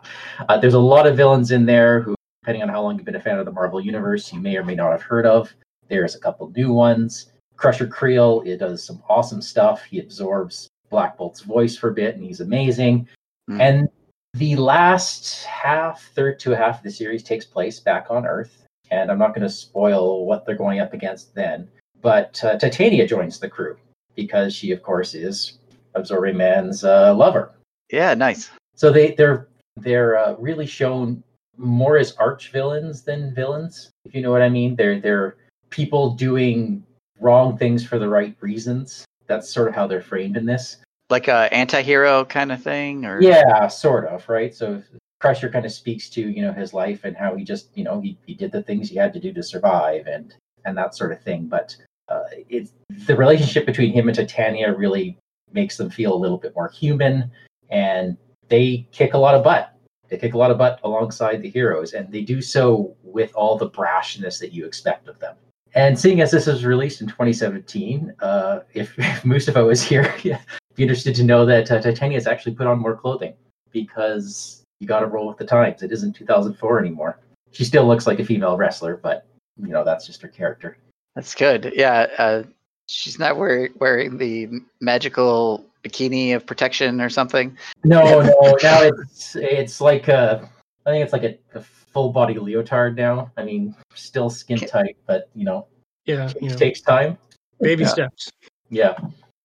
uh, 0.49 0.59
there's 0.59 0.75
a 0.75 0.79
lot 0.79 1.07
of 1.07 1.17
villains 1.17 1.51
in 1.53 1.67
there 1.67 2.01
who, 2.01 2.15
depending 2.43 2.63
on 2.63 2.69
how 2.69 2.83
long 2.83 2.97
you've 2.97 3.05
been 3.05 3.15
a 3.17 3.21
fan 3.21 3.39
of 3.39 3.45
the 3.45 3.53
Marvel 3.53 3.81
Universe, 3.81 4.33
you 4.33 4.41
may 4.41 4.57
or 4.57 4.65
may 4.65 4.75
not 4.75 4.91
have 4.91 5.03
heard 5.03 5.27
of. 5.27 5.53
There's 5.89 6.15
a 6.15 6.21
couple 6.21 6.51
new 6.51 6.73
ones. 6.73 7.31
Crusher 7.57 7.87
Creel, 7.87 8.43
it 8.47 8.59
does 8.59 8.85
some 8.85 9.03
awesome 9.09 9.43
stuff. 9.43 9.83
He 9.83 9.99
absorbs 9.99 10.69
Black 10.91 11.17
Bolt's 11.17 11.41
voice 11.41 11.77
for 11.77 11.91
a 11.91 11.95
bit, 11.95 12.15
and 12.15 12.25
he's 12.25 12.41
amazing. 12.41 13.09
Hmm. 13.49 13.61
And 13.61 13.89
the 14.35 14.57
last 14.57 15.45
half, 15.45 16.03
third 16.15 16.39
to 16.41 16.53
a 16.53 16.57
half 16.57 16.79
of 16.79 16.85
the 16.85 16.91
series 16.91 17.23
takes 17.23 17.45
place 17.45 17.81
back 17.81 18.07
on 18.11 18.27
Earth. 18.27 18.65
And 18.91 19.11
I'm 19.11 19.19
not 19.19 19.35
going 19.35 19.47
to 19.47 19.53
spoil 19.53 20.25
what 20.25 20.47
they're 20.47 20.57
going 20.57 20.81
up 20.81 20.95
against 20.95 21.35
then. 21.35 21.69
But 22.01 22.43
uh, 22.45 22.57
Titania 22.59 23.07
joins 23.07 23.39
the 23.39 23.49
crew 23.49 23.77
because 24.15 24.55
she, 24.55 24.71
of 24.71 24.83
course, 24.83 25.15
is 25.15 25.59
Absorbing 25.95 26.37
Man's 26.37 26.85
uh, 26.85 27.15
lover. 27.15 27.53
yeah, 27.91 28.15
nice. 28.15 28.51
So 28.77 28.93
they 28.93 29.13
they're 29.13 29.49
they're 29.77 30.17
uh, 30.17 30.35
really 30.39 30.67
shown 30.67 31.23
more 31.57 31.99
as 31.99 32.13
arch 32.17 32.53
villains 32.53 33.03
than 33.03 33.35
villains, 33.35 33.91
if 34.05 34.15
you 34.15 34.23
know 34.23 34.31
what 34.31 34.43
I 34.43 34.49
mean. 34.49 34.77
They're 34.77 35.01
they're 35.01 35.37
people 35.71 36.11
doing 36.11 36.85
wrong 37.21 37.57
things 37.57 37.85
for 37.85 37.99
the 37.99 38.09
right 38.09 38.37
reasons. 38.41 39.05
That's 39.27 39.53
sort 39.53 39.69
of 39.69 39.75
how 39.75 39.87
they're 39.87 40.03
framed 40.03 40.37
in 40.37 40.47
this. 40.47 40.79
Like 41.11 41.29
a 41.29 41.53
anti-hero 41.53 42.25
kind 42.25 42.53
of 42.53 42.63
thing, 42.63 43.05
or 43.05 43.21
Yeah, 43.21 43.67
sort 43.69 44.07
of, 44.07 44.29
right? 44.29 44.55
So 44.55 44.83
Crusher 45.21 45.49
kind 45.49 45.65
of 45.65 45.73
speaks 45.73 46.09
to, 46.11 46.21
you 46.21 46.43
know, 46.43 46.53
his 46.53 46.73
life 46.73 47.05
and 47.05 47.17
how 47.17 47.35
he 47.35 47.45
just, 47.45 47.71
you 47.75 47.85
know, 47.85 48.01
he, 48.01 48.19
he 48.27 48.35
did 48.35 48.53
the 48.53 48.63
things 48.63 48.89
he 48.89 48.97
had 48.97 49.13
to 49.15 49.21
do 49.21 49.33
to 49.33 49.43
survive 49.43 50.07
and 50.07 50.35
and 50.65 50.77
that 50.77 50.95
sort 50.95 51.13
of 51.13 51.23
thing. 51.23 51.47
But 51.47 51.77
uh, 52.09 52.25
it's 52.49 52.73
the 53.07 53.17
relationship 53.17 53.65
between 53.67 53.93
him 53.93 54.09
and 54.09 54.17
Titania 54.17 54.75
really 54.75 55.19
makes 55.53 55.77
them 55.77 55.89
feel 55.91 56.15
a 56.15 56.17
little 56.17 56.37
bit 56.37 56.55
more 56.55 56.69
human 56.69 57.31
and 57.71 58.17
they 58.49 58.87
kick 58.93 59.15
a 59.15 59.19
lot 59.19 59.35
of 59.35 59.45
butt. 59.45 59.75
They 60.09 60.17
kick 60.17 60.35
a 60.35 60.39
lot 60.39 60.51
of 60.51 60.59
butt 60.59 60.81
alongside 60.85 61.43
the 61.43 61.51
heroes, 61.51 61.93
and 61.93 62.11
they 62.11 62.23
do 62.23 62.41
so 62.41 62.97
with 63.03 63.31
all 63.35 63.59
the 63.59 63.69
brashness 63.69 64.41
that 64.41 64.53
you 64.53 64.65
expect 64.65 65.07
of 65.07 65.19
them. 65.19 65.37
And 65.75 65.99
seeing 65.99 66.21
as 66.21 66.31
this 66.31 66.47
was 66.47 66.65
released 66.65 67.01
in 67.01 67.07
2017, 67.09 68.15
uh, 68.21 68.61
if, 68.75 68.93
if 68.99 69.25
Mustafa 69.25 69.65
was 69.65 69.83
here, 69.83 70.15
yeah, 70.23 70.41
be 70.75 70.83
interested 70.83 71.15
to 71.17 71.25
know 71.25 71.45
that 71.47 71.71
uh, 71.71 71.81
Titania 71.81 72.17
has 72.17 72.27
actually 72.27 72.55
put 72.55 72.67
on 72.67 72.79
more 72.79 72.97
clothing 72.97 73.35
because 73.73 74.63
you 74.81 74.87
got 74.87 75.01
to 75.01 75.07
roll 75.07 75.27
with 75.27 75.39
the 75.39 75.45
times. 75.45 75.83
It 75.83 75.93
isn't 75.93 76.15
2004 76.15 76.79
anymore. 76.79 77.21
She 77.51 77.65
still 77.65 77.87
looks 77.87 78.07
like 78.07 78.21
a 78.21 78.25
female 78.25 78.57
wrestler, 78.57 78.97
but 78.97 79.27
you 79.61 79.69
know 79.69 79.85
that's 79.85 80.07
just 80.07 80.23
her 80.23 80.29
character. 80.29 80.79
that's 81.15 81.35
good. 81.35 81.73
Yeah, 81.75 82.07
uh, 82.19 82.43
she's 82.87 83.19
not 83.19 83.37
wearing 83.37 83.73
wearing 83.79 84.19
the 84.19 84.49
magical 84.81 85.65
bikini 85.83 86.35
of 86.35 86.47
protection 86.47 87.01
or 87.01 87.09
something. 87.09 87.57
No, 87.85 88.21
no, 88.21 88.57
now 88.63 88.83
it's 88.83 89.37
it's 89.37 89.81
like 89.81 90.09
a, 90.09 90.49
I 90.87 90.91
think 90.91 91.05
it's 91.05 91.13
like 91.13 91.25
a, 91.25 91.37
a 91.55 91.65
full 91.93 92.11
body 92.13 92.35
leotard 92.35 92.97
now. 92.97 93.31
I 93.37 93.45
mean, 93.45 93.75
still 93.95 94.31
skin 94.31 94.59
tight, 94.59 94.97
but 95.07 95.29
you 95.35 95.45
know, 95.45 95.67
Yeah, 96.05 96.29
it 96.31 96.43
you 96.43 96.49
know, 96.51 96.57
takes 96.57 96.81
time. 96.81 97.19
baby 97.61 97.83
Yeah. 97.85 97.89
steps. 97.89 98.31
Yeah. 98.71 98.97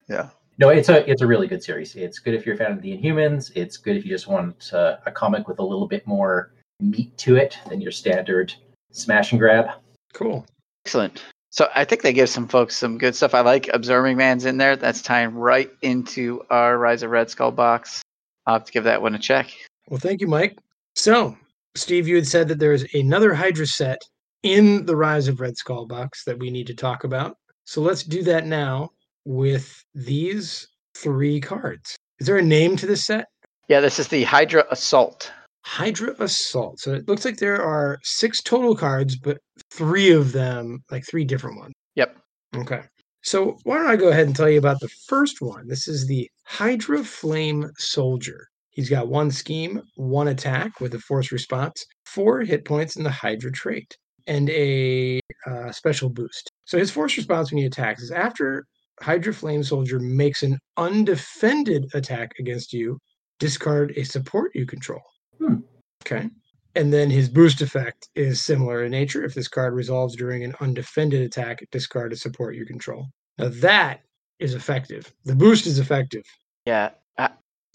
Yeah. 0.07 0.29
No, 0.59 0.69
it's 0.69 0.89
a 0.89 1.09
it's 1.09 1.21
a 1.21 1.27
really 1.27 1.47
good 1.47 1.63
series. 1.63 1.95
It's 1.95 2.19
good 2.19 2.33
if 2.35 2.45
you're 2.45 2.55
a 2.55 2.57
fan 2.57 2.71
of 2.71 2.81
the 2.81 2.95
Inhumans. 2.95 3.51
It's 3.55 3.77
good 3.77 3.97
if 3.97 4.05
you 4.05 4.11
just 4.11 4.27
want 4.27 4.71
uh, 4.73 4.97
a 5.05 5.11
comic 5.11 5.47
with 5.47 5.59
a 5.59 5.63
little 5.63 5.87
bit 5.87 6.05
more 6.05 6.51
meat 6.79 7.17
to 7.17 7.37
it 7.37 7.57
than 7.69 7.81
your 7.81 7.91
standard 7.91 8.53
smash 8.91 9.31
and 9.31 9.39
grab. 9.39 9.69
Cool. 10.13 10.45
Excellent. 10.85 11.23
So 11.49 11.69
I 11.73 11.85
think 11.85 12.01
they 12.01 12.13
give 12.13 12.29
some 12.29 12.47
folks 12.47 12.75
some 12.75 12.97
good 12.97 13.15
stuff. 13.15 13.33
I 13.33 13.41
like 13.41 13.69
Absorbing 13.73 14.17
Man's 14.17 14.45
in 14.45 14.57
there. 14.57 14.75
That's 14.75 15.01
tying 15.01 15.33
right 15.35 15.71
into 15.81 16.43
our 16.49 16.77
Rise 16.77 17.03
of 17.03 17.11
Red 17.11 17.29
Skull 17.29 17.51
box. 17.51 18.01
I'll 18.45 18.55
have 18.55 18.65
to 18.65 18.71
give 18.71 18.83
that 18.83 19.01
one 19.01 19.15
a 19.15 19.19
check. 19.19 19.51
Well, 19.87 19.99
thank 19.99 20.19
you, 20.21 20.27
Mike. 20.27 20.57
So, 20.95 21.37
Steve, 21.75 22.07
you 22.07 22.15
had 22.15 22.27
said 22.27 22.47
that 22.47 22.59
there's 22.59 22.85
another 22.93 23.33
Hydra 23.33 23.65
set 23.65 24.01
in 24.43 24.85
the 24.85 24.95
Rise 24.95 25.27
of 25.27 25.39
Red 25.39 25.57
Skull 25.57 25.87
box 25.87 26.23
that 26.25 26.37
we 26.37 26.51
need 26.51 26.67
to 26.67 26.75
talk 26.75 27.03
about. 27.03 27.37
So 27.65 27.81
let's 27.81 28.03
do 28.03 28.21
that 28.23 28.45
now 28.45 28.89
with 29.25 29.83
these 29.95 30.67
three 30.95 31.39
cards. 31.39 31.95
Is 32.19 32.27
there 32.27 32.37
a 32.37 32.43
name 32.43 32.75
to 32.77 32.85
this 32.85 33.05
set? 33.05 33.25
Yeah, 33.69 33.79
this 33.79 33.97
is 33.97 34.09
the 34.09 34.23
Hydra 34.23 34.65
Assault. 34.69 35.31
Hydra 35.65 36.13
Assault. 36.19 36.79
So 36.79 36.93
it 36.93 37.07
looks 37.07 37.25
like 37.25 37.37
there 37.37 37.61
are 37.61 37.97
six 38.03 38.41
total 38.41 38.75
cards, 38.75 39.15
but 39.15 39.39
three 39.71 40.11
of 40.11 40.33
them, 40.33 40.83
like 40.91 41.05
three 41.07 41.25
different 41.25 41.57
ones. 41.57 41.73
Yep. 41.95 42.17
Okay. 42.57 42.81
So 43.23 43.57
why 43.63 43.77
don't 43.77 43.89
I 43.89 43.95
go 43.95 44.09
ahead 44.09 44.27
and 44.27 44.35
tell 44.35 44.49
you 44.49 44.59
about 44.59 44.81
the 44.81 44.89
first 45.07 45.41
one? 45.41 45.67
This 45.67 45.87
is 45.87 46.05
the 46.05 46.29
Hydra 46.45 47.03
Flame 47.03 47.71
Soldier. 47.77 48.47
He's 48.73 48.89
got 48.89 49.07
one 49.07 49.31
scheme, 49.31 49.81
one 49.95 50.27
attack 50.27 50.79
with 50.79 50.93
a 50.95 50.99
force 50.99 51.31
response, 51.31 51.85
four 52.05 52.41
hit 52.41 52.65
points 52.65 52.95
in 52.95 53.03
the 53.03 53.11
Hydra 53.11 53.51
trait, 53.51 53.95
and 54.27 54.49
a 54.49 55.19
uh, 55.45 55.71
special 55.71 56.09
boost. 56.09 56.51
So 56.65 56.77
his 56.77 56.91
force 56.91 57.15
response 57.15 57.51
when 57.51 57.59
he 57.59 57.65
attacks 57.65 58.01
is 58.01 58.11
after 58.11 58.65
Hydra 59.01 59.33
Flame 59.33 59.63
Soldier 59.63 59.99
makes 59.99 60.43
an 60.43 60.57
undefended 60.77 61.85
attack 61.93 62.31
against 62.39 62.73
you, 62.73 62.97
discard 63.39 63.93
a 63.97 64.03
support 64.03 64.51
you 64.55 64.65
control. 64.65 65.01
Hmm. 65.39 65.57
Okay. 66.05 66.29
And 66.75 66.91
then 66.91 67.09
his 67.09 67.29
boost 67.29 67.61
effect 67.61 68.09
is 68.15 68.41
similar 68.41 68.83
in 68.83 68.91
nature. 68.91 69.23
If 69.23 69.35
this 69.35 69.47
card 69.47 69.73
resolves 69.73 70.15
during 70.15 70.43
an 70.43 70.55
undefended 70.59 71.21
attack, 71.21 71.59
discard 71.71 72.13
a 72.13 72.15
support 72.15 72.55
you 72.55 72.65
control. 72.65 73.05
Now 73.37 73.49
that 73.49 74.01
is 74.39 74.55
effective. 74.55 75.13
The 75.25 75.35
boost 75.35 75.67
is 75.67 75.77
effective. 75.77 76.23
Yeah. 76.65 76.91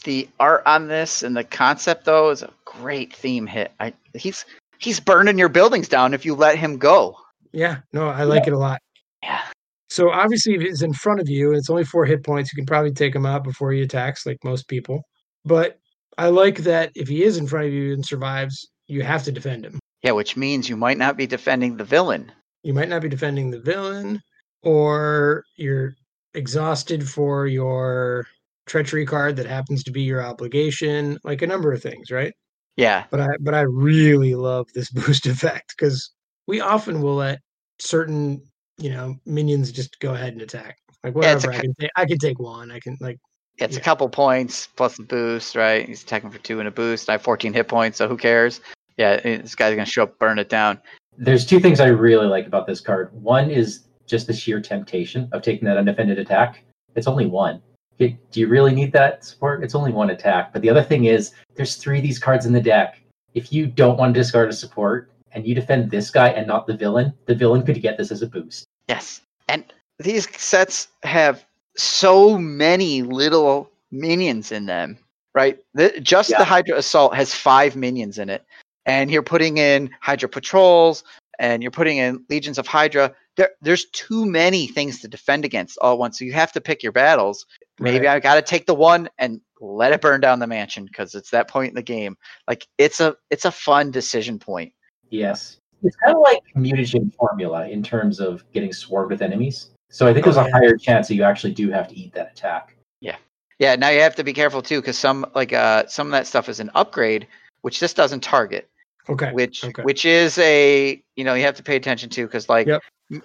The 0.05 0.29
art 0.39 0.63
on 0.65 0.89
this 0.89 1.23
and 1.23 1.37
the 1.37 1.45
concept 1.45 2.05
though 2.05 2.31
is 2.31 2.43
a 2.43 2.53
great 2.65 3.15
theme 3.15 3.47
hit. 3.47 3.73
I 3.81 3.93
he's 4.15 4.45
he's 4.79 5.01
burning 5.01 5.39
your 5.39 5.49
buildings 5.49 5.89
down 5.89 6.15
if 6.15 6.25
you 6.25 6.35
let 6.35 6.57
him 6.57 6.79
go. 6.79 7.17
Yeah, 7.53 7.79
no, 7.93 8.09
I 8.09 8.25
like 8.25 8.47
it 8.47 8.53
a 8.53 8.59
lot. 8.59 8.81
Yeah. 9.23 9.43
So 9.91 10.11
obviously, 10.11 10.55
if 10.55 10.63
it's 10.63 10.83
in 10.83 10.93
front 10.93 11.21
of 11.21 11.29
you 11.29 11.49
and 11.49 11.59
it's 11.59 11.71
only 11.71 11.85
four 11.85 12.05
hit 12.05 12.25
points, 12.25 12.53
you 12.53 12.57
can 12.57 12.67
probably 12.67 12.93
take 12.93 13.15
him 13.15 13.27
out 13.27 13.43
before 13.43 13.73
he 13.73 13.81
attacks, 13.81 14.27
like 14.27 14.39
most 14.45 14.69
people. 14.69 15.03
But 15.45 15.79
I 16.19 16.29
like 16.29 16.59
that 16.59 16.93
if 16.95 17.09
he 17.09 17.25
is 17.25 17.39
in 17.39 17.47
front 17.47 17.67
of 17.67 17.73
you 17.73 17.95
and 17.95 18.05
survives, 18.05 18.69
you 18.87 19.03
have 19.03 19.25
to 19.25 19.33
defend 19.33 19.65
him. 19.65 19.79
Yeah, 20.03 20.13
which 20.13 20.37
means 20.37 20.69
you 20.69 20.77
might 20.77 20.99
not 20.99 21.17
be 21.17 21.27
defending 21.27 21.77
the 21.77 21.85
villain. 21.85 22.31
You 22.63 22.75
might 22.75 22.89
not 22.89 23.03
be 23.03 23.09
defending 23.09 23.51
the 23.51 23.61
villain, 23.61 24.21
or 24.63 25.45
you're 25.57 25.95
exhausted 26.35 27.09
for 27.09 27.47
your 27.47 28.27
treachery 28.69 29.05
card 29.07 29.35
that 29.37 29.47
happens 29.47 29.83
to 29.85 29.91
be 29.91 30.03
your 30.03 30.23
obligation, 30.23 31.19
like 31.25 31.43
a 31.43 31.47
number 31.47 31.73
of 31.73 31.83
things, 31.83 32.11
right? 32.11 32.33
Yeah. 32.77 33.05
But 33.11 33.21
I 33.21 33.29
but 33.41 33.55
I 33.55 33.63
really 33.63 34.35
love 34.37 34.69
this 34.75 34.91
boost 34.99 35.27
effect 35.27 35.75
because 35.77 36.11
we 36.47 36.61
often 36.61 37.03
will 37.03 37.17
let 37.17 37.41
certain 37.81 38.41
you 38.77 38.91
know 38.91 39.17
minions 39.27 39.73
just 39.73 39.99
go 39.99 40.15
ahead 40.15 40.35
and 40.35 40.43
attack. 40.43 40.77
Like 41.03 41.15
Yeah, 41.17 41.33
it's 41.35 41.45
a 41.45 41.49
whatever 41.49 41.53
I 41.53 41.55
ki- 41.57 41.63
can 41.63 41.75
take, 41.81 41.91
I 41.97 42.05
can 42.07 42.19
take 42.19 42.39
one. 42.39 42.71
I 42.71 42.79
can 42.79 42.97
like 43.01 43.19
It's 43.59 43.75
Yeah. 43.75 43.81
a 43.81 43.85
couple 43.85 44.09
points 44.09 44.69
plus 44.77 44.97
the 44.97 45.03
boost, 45.03 45.57
right? 45.57 45.89
He's 45.89 46.03
attacking 46.05 46.31
for 46.31 46.39
two 46.39 46.61
and 46.61 46.69
a 46.69 46.71
boost. 46.71 47.09
I 47.09 47.13
have 47.13 47.23
14 47.23 47.53
hit 47.53 47.67
points, 47.67 47.99
so 47.99 48.07
who 48.09 48.17
cares? 48.17 48.61
Yeah, 48.97 49.17
this 49.21 49.55
guy's 49.57 49.75
gonna 49.75 49.87
show 49.87 50.05
up, 50.05 50.19
burn 50.19 50.39
it 50.39 50.49
down. 50.49 50.81
There's 51.17 51.45
two 51.45 51.59
things 51.59 51.81
I 51.81 51.89
really 51.89 52.27
like 52.27 52.47
about 52.47 52.67
this 52.69 52.81
card. 52.81 53.11
One 53.13 53.51
is 53.51 53.89
just 54.07 54.27
the 54.29 54.33
sheer 54.33 54.61
temptation 54.61 55.29
of 55.33 55.43
taking 55.43 55.67
that 55.67 55.77
undefended 55.77 56.19
attack. 56.19 56.65
It's 56.95 57.07
only 57.09 57.27
one. 57.27 57.61
Do 57.99 58.17
you 58.33 58.49
really 58.49 58.75
need 58.75 58.93
that 58.93 59.25
support? 59.25 59.65
It's 59.65 59.75
only 59.75 59.93
one 59.93 60.11
attack. 60.11 60.53
But 60.53 60.63
the 60.63 60.71
other 60.71 60.83
thing 60.83 61.05
is, 61.07 61.33
there's 61.57 61.77
three 61.77 61.99
of 61.99 62.05
these 62.05 62.19
cards 62.19 62.47
in 62.47 62.53
the 62.53 62.61
deck. 62.61 63.03
If 63.35 63.53
you 63.53 63.67
don't 63.67 63.99
want 63.99 64.15
to 64.15 64.21
discard 64.21 64.49
a 64.49 64.53
support 64.53 65.11
and 65.33 65.47
you 65.47 65.55
defend 65.55 65.91
this 65.91 66.11
guy 66.11 66.29
and 66.29 66.47
not 66.47 66.67
the 66.67 66.77
villain, 66.77 67.13
the 67.27 67.35
villain 67.35 67.65
could 67.65 67.81
get 67.83 67.99
this 67.99 68.11
as 68.11 68.23
a 68.23 68.27
boost. 68.27 68.65
Yes, 68.89 69.21
and 69.49 69.65
these 69.99 70.29
sets 70.41 70.89
have 71.03 71.45
so 71.77 72.39
many 72.39 73.03
little 73.03 73.71
minions 73.91 74.53
in 74.53 74.67
them, 74.67 74.99
right? 75.35 75.59
The, 75.75 76.01
just 76.01 76.31
Yeah. 76.31 76.39
the 76.39 76.45
Hydra 76.45 76.77
Assault 76.79 77.15
has 77.15 77.35
five 77.35 77.77
minions 77.77 78.19
in 78.19 78.31
it, 78.31 78.45
and 78.87 79.11
you're 79.11 79.23
putting 79.23 79.59
in 79.59 79.91
Hydra 80.01 80.29
Patrols 80.29 81.05
and 81.41 81.63
you're 81.63 81.71
putting 81.71 81.99
in 81.99 82.25
Legions 82.29 82.59
of 82.59 82.67
Hydra 82.67 83.15
there, 83.39 83.51
there's 83.63 83.87
too 83.93 84.27
many 84.27 84.67
things 84.67 85.01
to 85.01 85.09
defend 85.09 85.45
against 85.45 85.79
all 85.81 85.93
at 85.93 85.99
once. 85.99 86.19
So 86.19 86.25
you 86.25 86.33
have 86.33 86.53
to 86.53 86.61
pick 86.61 86.83
your 86.83 86.93
battles. 86.93 87.47
Maybe 87.79 88.07
Right. 88.07 88.17
I 88.17 88.21
got 88.21 88.35
to 88.35 88.43
take 88.43 88.67
the 88.67 88.75
one 88.75 89.09
and 89.19 89.41
let 89.61 89.93
it 89.93 90.01
burn 90.01 90.21
down 90.21 90.38
the 90.38 90.47
mansion 90.47 90.85
because 90.85 91.14
it's 91.14 91.31
that 91.31 91.49
point 91.49 91.71
in 91.71 91.75
the 91.75 91.83
game. 91.83 92.17
Like 92.47 92.67
it's 92.79 93.01
a 93.01 93.17
it's 93.31 93.45
a 93.45 93.51
fun 93.51 93.91
decision 93.91 94.38
point. 94.38 94.73
Yes. 95.11 95.59
It's 95.83 95.97
kind 95.97 96.17
of 96.17 96.23
like 96.23 96.43
mutagen 96.57 97.14
formula 97.14 97.69
in 97.69 97.83
terms 97.83 98.21
of 98.21 98.45
getting 98.53 98.73
swarmed 98.73 99.12
with 99.12 99.23
enemies. 99.23 99.71
So 99.91 100.07
I 100.07 100.12
think 100.12 100.25
there's 100.25 100.37
a 100.37 100.43
yeah. 100.43 100.51
higher 100.51 100.77
chance 100.77 101.09
that 101.09 101.14
you 101.14 101.23
actually 101.23 101.55
do 101.55 101.71
have 101.71 101.88
to 101.88 101.97
eat 101.97 102.12
that 102.14 102.33
attack. 102.33 102.77
Yeah, 103.01 103.17
yeah. 103.59 103.77
now 103.77 103.88
you 103.88 104.01
have 104.01 104.17
to 104.17 104.25
be 104.25 104.33
careful 104.33 104.61
too 104.61 104.81
because 104.81 104.99
some 104.99 105.25
like 105.35 105.53
uh 105.53 105.87
some 105.87 106.09
of 106.09 106.11
that 106.12 106.27
stuff 106.27 106.49
is 106.49 106.61
an 106.61 106.71
upgrade, 106.75 107.27
which 107.62 107.81
this 107.81 107.95
doesn't 107.95 108.23
target. 108.23 108.69
Okay. 109.09 109.33
which 109.33 109.64
okay. 109.64 109.83
which 109.83 110.05
is 110.05 110.37
a 110.38 111.03
you 111.17 111.25
know 111.25 111.35
you 111.35 111.45
have 111.45 111.57
to 111.57 111.62
pay 111.62 111.77
attention 111.77 112.11
to 112.11 112.27
because 112.27 112.49
like 112.49 112.67
Yep. 112.67 112.83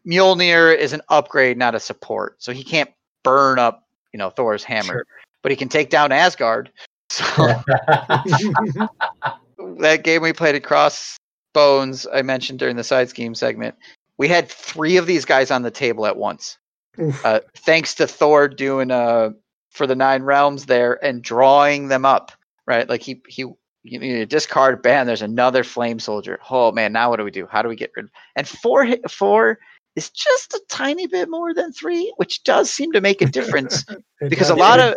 Mjolnir 0.08 0.78
is 0.78 0.94
an 0.94 1.02
upgrade, 1.10 1.58
not 1.58 1.76
a 1.76 1.80
support, 1.80 2.42
so 2.42 2.54
he 2.54 2.64
can't 2.64 2.90
burn 3.24 3.60
up 3.60 3.83
you 4.14 4.20
know 4.20 4.30
Thor's 4.30 4.64
hammer, 4.64 4.94
Sure. 4.94 5.06
but 5.42 5.52
he 5.52 5.56
can 5.56 5.70
take 5.70 5.90
down 5.90 6.12
Asgard. 6.12 6.72
So 7.12 7.24
that 9.80 10.02
game 10.04 10.22
we 10.22 10.34
played 10.34 10.56
at 10.56 10.64
Crossbones, 10.64 12.08
I 12.12 12.22
mentioned 12.22 12.60
during 12.60 12.76
the 12.76 12.84
side 12.84 13.10
scheme 13.10 13.36
segment, 13.36 13.76
we 14.18 14.28
had 14.28 14.50
three 14.50 14.98
of 14.98 15.06
these 15.06 15.26
guys 15.26 15.52
on 15.52 15.62
the 15.62 15.72
table 15.72 16.06
at 16.06 16.18
once. 16.18 16.58
Uh, 17.24 17.40
thanks 17.58 17.96
to 17.96 18.08
Thor 18.08 18.48
doing 18.48 18.92
uh 18.92 19.32
for 19.72 19.88
the 19.88 19.96
nine 19.96 20.22
realms 20.24 20.68
there 20.68 21.04
and 21.04 21.24
drawing 21.24 21.88
them 21.88 22.06
up, 22.06 22.32
right? 22.68 22.88
Like 22.88 23.02
he 23.02 23.22
he 23.28 23.46
you 23.84 24.26
discard 24.26 24.82
ban. 24.84 25.08
There's 25.08 25.24
another 25.24 25.64
flame 25.64 26.00
soldier. 26.00 26.40
Oh 26.50 26.72
man, 26.72 26.94
now 26.94 27.10
what 27.10 27.18
do 27.18 27.24
we 27.24 27.32
do? 27.32 27.48
How 27.52 27.62
do 27.64 27.70
we 27.70 27.76
get 27.76 27.92
rid 27.96 28.06
of? 28.06 28.12
And 28.36 28.48
four 28.48 28.88
four 29.10 29.58
is 29.96 30.10
just 30.10 30.54
a 30.54 30.62
tiny 30.70 31.08
bit 31.08 31.30
more 31.30 31.54
than 31.54 31.72
three, 31.72 32.14
which 32.18 32.44
does 32.44 32.72
seem 32.72 32.92
to 32.92 33.02
make 33.02 33.22
a 33.22 33.26
difference 33.26 33.86
because 34.30 34.50
a 34.50 34.56
lot 34.56 34.80
of 34.80 34.96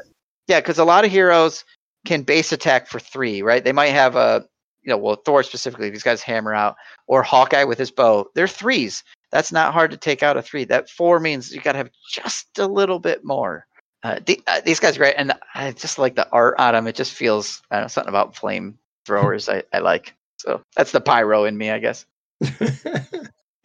yeah, 0.48 0.60
because 0.60 0.78
a 0.78 0.84
lot 0.84 1.04
of 1.04 1.10
heroes 1.10 1.64
can 2.06 2.22
base 2.22 2.52
attack 2.52 2.86
for 2.86 3.00
three, 3.00 3.42
right? 3.42 3.64
They 3.64 3.72
might 3.72 3.88
have 3.88 4.16
a 4.16 4.46
you 4.86 4.90
know, 4.90 4.98
well, 4.98 5.16
Thor 5.16 5.42
specifically, 5.42 5.90
these 5.90 6.04
guys 6.04 6.22
hammer 6.22 6.54
out, 6.54 6.76
or 7.08 7.22
Hawkeye 7.22 7.64
with 7.64 7.76
his 7.76 7.90
bow. 7.90 8.30
They're 8.34 8.46
threes. 8.46 9.02
That's 9.32 9.50
not 9.50 9.72
hard 9.72 9.90
to 9.90 9.96
take 9.96 10.22
out 10.22 10.36
a 10.36 10.42
three. 10.42 10.64
That 10.64 10.88
four 10.88 11.18
means 11.18 11.52
you 11.52 11.60
got 11.60 11.72
to 11.72 11.78
have 11.78 11.90
just 12.08 12.58
a 12.58 12.66
little 12.66 13.00
bit 13.00 13.24
more. 13.24 13.66
Uh, 14.04 14.20
the, 14.24 14.40
uh, 14.46 14.60
these 14.64 14.78
guys 14.78 14.94
are 14.94 15.00
great, 15.00 15.16
and 15.18 15.32
I 15.54 15.72
just 15.72 15.98
like 15.98 16.14
the 16.14 16.30
art 16.30 16.54
on 16.58 16.74
them. 16.74 16.86
It 16.86 16.94
just 16.94 17.12
feels 17.12 17.60
I 17.70 17.76
don't 17.76 17.84
know 17.84 17.88
something 17.88 18.08
about 18.08 18.36
flame 18.36 18.78
throwers 19.04 19.48
I, 19.48 19.64
I 19.72 19.80
like. 19.80 20.14
So 20.38 20.62
that's 20.76 20.92
the 20.92 21.00
pyro 21.00 21.44
in 21.44 21.58
me, 21.58 21.70
I 21.70 21.80
guess. 21.80 22.06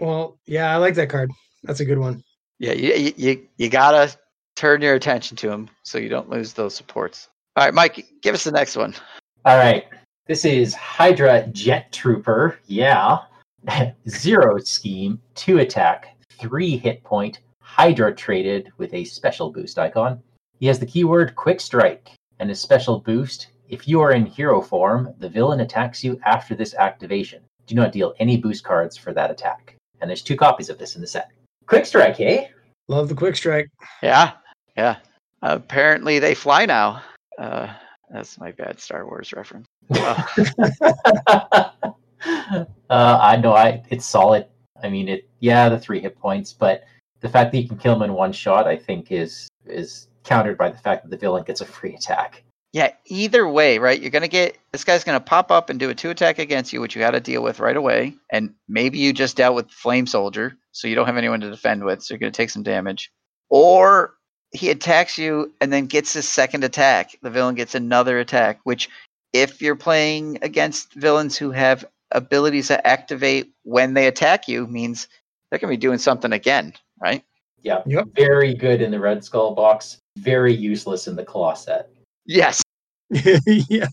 well, 0.02 0.38
yeah, 0.46 0.74
I 0.74 0.78
like 0.78 0.96
that 0.96 1.10
card. 1.10 1.32
That's 1.64 1.80
a 1.80 1.86
good 1.86 2.00
one. 2.00 2.24
Yeah, 2.60 2.74
you 2.74 2.94
you, 2.94 3.14
you, 3.16 3.48
you 3.58 3.70
gotta 3.70 4.14
turn 4.56 4.82
your 4.82 4.96
attention 4.96 5.38
to 5.38 5.48
them 5.48 5.70
so 5.84 5.98
you 5.98 6.10
don't 6.10 6.30
lose 6.30 6.54
those 6.54 6.76
supports. 6.76 7.30
All 7.56 7.64
right, 7.64 7.74
Mike, 7.74 8.06
give 8.22 8.36
us 8.36 8.44
the 8.44 8.52
next 8.52 8.76
one. 8.76 8.94
All 9.46 9.58
right. 9.58 9.86
This 10.28 10.46
is 10.46 10.74
Hydra 10.74 11.48
Jet 11.48 11.92
Trooper. 11.92 12.60
Yeah. 12.68 13.20
Zero 14.10 14.58
scheme, 14.60 15.22
two 15.36 15.60
attack, 15.60 16.16
three 16.40 16.78
hit 16.78 17.04
point, 17.04 17.40
Hydra 17.60 18.14
traded 18.14 18.72
with 18.78 18.94
a 18.94 19.04
special 19.04 19.52
boost 19.52 19.80
icon. 19.80 20.22
He 20.60 20.68
has 20.68 20.80
the 20.80 20.86
keyword 20.86 21.36
Quick 21.36 21.60
Strike 21.60 22.12
and 22.40 22.50
his 22.50 22.60
special 22.60 23.00
boost. 23.00 23.48
If 23.70 23.88
you 23.88 24.02
are 24.02 24.12
in 24.12 24.26
hero 24.26 24.62
form, 24.62 25.14
the 25.20 25.30
villain 25.30 25.62
attacks 25.62 26.04
you 26.04 26.20
after 26.26 26.56
this 26.56 26.74
activation. 26.76 27.42
Do 27.68 27.76
not 27.76 27.92
deal 27.92 28.14
any 28.20 28.38
boost 28.38 28.64
cards 28.64 28.98
for 28.98 29.14
that 29.14 29.32
attack. 29.32 29.76
And 30.02 30.10
there's 30.10 30.24
two 30.24 30.36
copies 30.36 30.70
of 30.70 30.78
this 30.78 30.96
in 30.96 31.02
the 31.02 31.08
set. 31.08 31.32
Quick 31.68 31.86
Strike, 31.86 32.18
hey? 32.18 32.50
Love 32.92 33.08
the 33.08 33.16
quick 33.16 33.38
strike. 33.38 33.70
Yeah, 34.04 34.34
yeah. 34.76 34.98
apparently 35.42 36.20
they 36.20 36.36
fly 36.36 36.66
now. 36.66 37.02
Uh, 37.38 37.74
that's 38.12 38.38
my 38.38 38.52
bad 38.52 38.82
Star 38.82 39.06
Wars 39.06 39.32
reference. 39.32 39.66
Uh, 39.90 40.24
uh, 42.28 42.66
I 42.90 43.38
know 43.38 43.54
I 43.54 43.82
it's 43.90 44.06
solid. 44.06 44.46
I 44.84 44.90
mean 44.90 45.08
it 45.08 45.30
yeah, 45.40 45.70
the 45.70 45.80
three 45.80 46.02
hit 46.02 46.20
points, 46.20 46.52
but 46.52 46.84
the 47.22 47.30
fact 47.30 47.54
that 47.54 47.60
you 47.60 47.68
can 47.68 47.78
kill 47.78 47.96
him 47.96 48.02
in 48.02 48.14
one 48.14 48.34
shot 48.34 48.68
I 48.68 48.76
think 48.76 49.12
is 49.12 49.48
is 49.66 50.10
countered 50.26 50.58
by 50.58 50.70
the 50.70 50.78
fact 50.78 51.04
that 51.04 51.12
the 51.12 51.18
villain 51.18 51.44
gets 51.46 51.62
a 51.62 51.66
free 51.66 51.96
attack. 51.96 52.44
Yeah, 52.74 52.92
either 53.06 53.48
way, 53.48 53.80
right? 53.80 54.00
You're 54.00 54.12
gonna 54.12 54.28
get 54.30 54.58
this 54.72 54.84
guy's 54.84 55.04
gonna 55.04 55.20
pop 55.20 55.52
up 55.52 55.70
and 55.70 55.80
do 55.80 55.90
a 55.90 55.96
two 55.96 56.10
attack 56.10 56.40
against 56.40 56.72
you, 56.72 56.80
which 56.80 56.96
you 56.96 57.02
got 57.02 57.12
to 57.12 57.20
deal 57.20 57.44
with 57.44 57.60
right 57.60 57.76
away. 57.76 58.16
And 58.32 58.54
maybe 58.70 58.98
you 58.98 59.12
just 59.12 59.36
dealt 59.36 59.56
with 59.56 59.70
Flame 59.70 60.08
Soldier, 60.08 60.58
so 60.72 60.88
you 60.88 60.96
don't 60.96 61.06
have 61.06 61.18
anyone 61.18 61.42
to 61.42 61.50
defend 61.50 61.84
with, 61.84 62.02
so 62.02 62.14
you're 62.14 62.20
gonna 62.20 62.32
take 62.32 62.50
some 62.50 62.64
damage. 62.64 63.12
Or 63.50 64.14
he 64.52 64.70
attacks 64.70 65.18
you 65.18 65.54
and 65.60 65.72
then 65.72 65.86
gets 65.86 66.14
his 66.14 66.28
second 66.28 66.64
attack. 66.64 67.12
The 67.22 67.30
villain 67.30 67.56
gets 67.56 67.76
another 67.76 68.20
attack, 68.20 68.62
which 68.64 68.90
if 69.34 69.62
you're 69.62 69.76
playing 69.76 70.40
against 70.42 70.94
villains 70.94 71.38
who 71.38 71.52
have 71.52 71.86
abilities 72.12 72.70
that 72.70 72.86
activate 72.88 73.52
when 73.64 73.94
they 73.94 74.08
attack 74.08 74.48
you, 74.48 74.66
means 74.66 75.10
they're 75.50 75.60
gonna 75.60 75.72
be 75.72 75.78
doing 75.78 75.98
something 75.98 76.32
again, 76.32 76.74
right? 77.02 77.24
Yeah. 77.64 77.82
Yep. 77.86 78.08
Very 78.16 78.54
good 78.54 78.82
in 78.82 78.92
the 78.92 79.00
Red 79.00 79.26
Skull 79.26 79.54
box, 79.56 79.98
very 80.18 80.54
useless 80.54 81.08
in 81.08 81.18
the 81.18 81.26
Claw 81.26 81.54
set. 81.54 81.90
Yes. 82.26 82.62
yeah. 83.10 83.88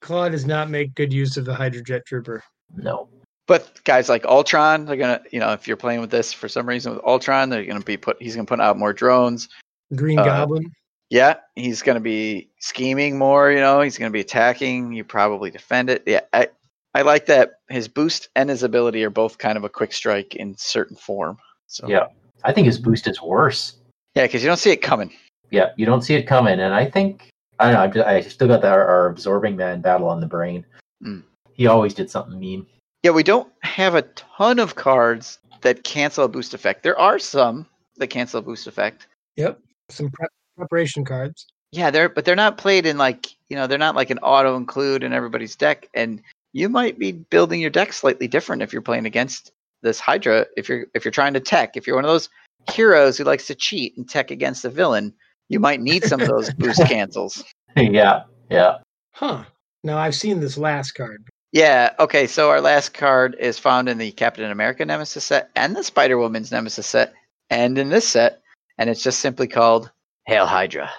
Claw 0.00 0.28
does 0.28 0.46
not 0.46 0.70
make 0.70 0.94
good 0.94 1.12
use 1.12 1.36
of 1.36 1.44
the 1.44 1.54
Hydra 1.54 1.82
Jet 1.82 2.06
Trooper. 2.06 2.42
No. 2.76 3.08
But 3.46 3.80
guys 3.84 4.08
like 4.08 4.24
Ultron, 4.26 4.84
they're 4.84 4.96
gonna, 4.96 5.22
you 5.30 5.40
know, 5.40 5.52
if 5.52 5.66
you're 5.66 5.76
playing 5.76 6.00
with 6.00 6.10
this 6.10 6.32
for 6.32 6.48
some 6.48 6.68
reason 6.68 6.92
with 6.94 7.02
Ultron, 7.04 7.48
they're 7.48 7.64
gonna 7.64 7.80
be 7.80 7.96
put. 7.96 8.20
He's 8.20 8.34
gonna 8.36 8.46
put 8.46 8.60
out 8.60 8.78
more 8.78 8.92
drones. 8.92 9.48
Green 9.94 10.18
Uh, 10.18 10.24
Goblin. 10.24 10.70
Yeah, 11.10 11.36
he's 11.56 11.80
gonna 11.80 12.00
be 12.00 12.50
scheming 12.60 13.16
more. 13.16 13.50
You 13.50 13.60
know, 13.60 13.80
he's 13.80 13.96
gonna 13.96 14.10
be 14.10 14.20
attacking. 14.20 14.92
You 14.92 15.02
probably 15.04 15.50
defend 15.50 15.88
it. 15.88 16.02
Yeah, 16.06 16.20
I, 16.34 16.48
I 16.94 17.02
like 17.02 17.24
that. 17.26 17.52
His 17.70 17.88
boost 17.88 18.28
and 18.36 18.50
his 18.50 18.62
ability 18.62 19.02
are 19.04 19.10
both 19.10 19.38
kind 19.38 19.56
of 19.56 19.64
a 19.64 19.68
quick 19.70 19.94
strike 19.94 20.34
in 20.36 20.54
certain 20.58 20.96
form. 20.96 21.38
So 21.66 21.88
Yeah. 21.88 22.06
I 22.44 22.52
think 22.52 22.66
his 22.66 22.78
boost 22.78 23.06
is 23.08 23.20
worse. 23.22 23.76
yeah, 24.14 24.24
because 24.26 24.42
you 24.42 24.48
don't 24.48 24.58
see 24.58 24.70
it 24.70 24.82
coming. 24.82 25.10
Yeah, 25.50 25.70
you 25.76 25.86
don't 25.86 26.02
see 26.02 26.14
it 26.14 26.24
coming, 26.24 26.60
and 26.60 26.74
I 26.74 26.84
think 26.84 27.30
I 27.58 27.64
don't 27.64 27.74
know. 27.74 27.80
I'm 27.80 27.92
just, 27.92 28.06
I 28.06 28.20
still 28.20 28.48
got 28.48 28.62
the, 28.62 28.68
our, 28.68 28.86
our 28.86 29.06
absorbing 29.06 29.56
man 29.56 29.80
battle 29.80 30.08
on 30.08 30.20
the 30.20 30.26
brain. 30.26 30.64
Mm. 31.04 31.22
He 31.52 31.66
always 31.66 31.94
did 31.94 32.10
something 32.10 32.38
mean. 32.38 32.66
Yeah, 33.02 33.10
we 33.10 33.22
don't 33.22 33.50
have 33.62 33.94
a 33.94 34.02
ton 34.02 34.58
of 34.58 34.74
cards 34.74 35.38
that 35.62 35.84
cancel 35.84 36.24
a 36.24 36.28
boost 36.28 36.54
effect. 36.54 36.82
There 36.82 36.98
are 36.98 37.18
some 37.18 37.66
that 37.96 38.08
cancel 38.08 38.40
a 38.40 38.42
boost 38.42 38.66
effect. 38.66 39.08
Yep. 39.36 39.60
Some 39.90 40.10
prep, 40.10 40.30
preparation 40.56 41.04
cards. 41.04 41.46
Yeah, 41.72 41.90
they're 41.90 42.08
but 42.08 42.24
they're 42.24 42.36
not 42.36 42.58
played 42.58 42.86
in 42.86 42.96
like 42.96 43.28
you 43.48 43.56
know 43.56 43.66
they're 43.66 43.78
not 43.78 43.94
like 43.94 44.10
an 44.10 44.18
auto 44.18 44.56
include 44.56 45.02
in 45.02 45.12
everybody's 45.12 45.54
deck, 45.54 45.88
and 45.94 46.22
you 46.52 46.68
might 46.68 46.98
be 46.98 47.12
building 47.12 47.60
your 47.60 47.70
deck 47.70 47.92
slightly 47.92 48.26
different 48.26 48.62
if 48.62 48.72
you're 48.72 48.82
playing 48.82 49.06
against 49.06 49.52
this 49.82 50.00
Hydra. 50.00 50.46
If 50.56 50.68
you're 50.68 50.86
if 50.94 51.04
you're 51.04 51.12
trying 51.12 51.34
to 51.34 51.40
tech, 51.40 51.76
if 51.76 51.86
you're 51.86 51.96
one 51.96 52.04
of 52.04 52.10
those 52.10 52.30
heroes 52.72 53.18
who 53.18 53.24
likes 53.24 53.46
to 53.46 53.54
cheat 53.54 53.96
and 53.96 54.08
tech 54.08 54.30
against 54.30 54.64
a 54.64 54.70
villain, 54.70 55.12
you 55.48 55.60
might 55.60 55.80
need 55.80 56.04
some 56.04 56.20
of 56.20 56.28
those 56.28 56.52
boost 56.58 56.84
cancels. 56.86 57.44
yeah, 57.76 58.22
yeah. 58.50 58.78
Huh. 59.12 59.44
Now 59.84 59.98
I've 59.98 60.14
seen 60.14 60.40
this 60.40 60.58
last 60.58 60.92
card. 60.92 61.24
Yeah. 61.52 61.94
Okay. 61.98 62.26
So 62.26 62.50
our 62.50 62.60
last 62.60 62.92
card 62.94 63.36
is 63.38 63.58
found 63.58 63.88
in 63.88 63.98
the 63.98 64.12
Captain 64.12 64.50
America 64.50 64.84
Nemesis 64.84 65.24
set 65.24 65.50
and 65.56 65.74
the 65.74 65.82
Spider 65.82 66.18
Woman's 66.18 66.52
Nemesis 66.52 66.86
set, 66.86 67.14
and 67.50 67.78
in 67.78 67.88
this 67.88 68.06
set, 68.08 68.42
and 68.76 68.90
it's 68.90 69.02
just 69.02 69.20
simply 69.20 69.46
called 69.46 69.90
Hail 70.26 70.46
Hydra. 70.46 70.90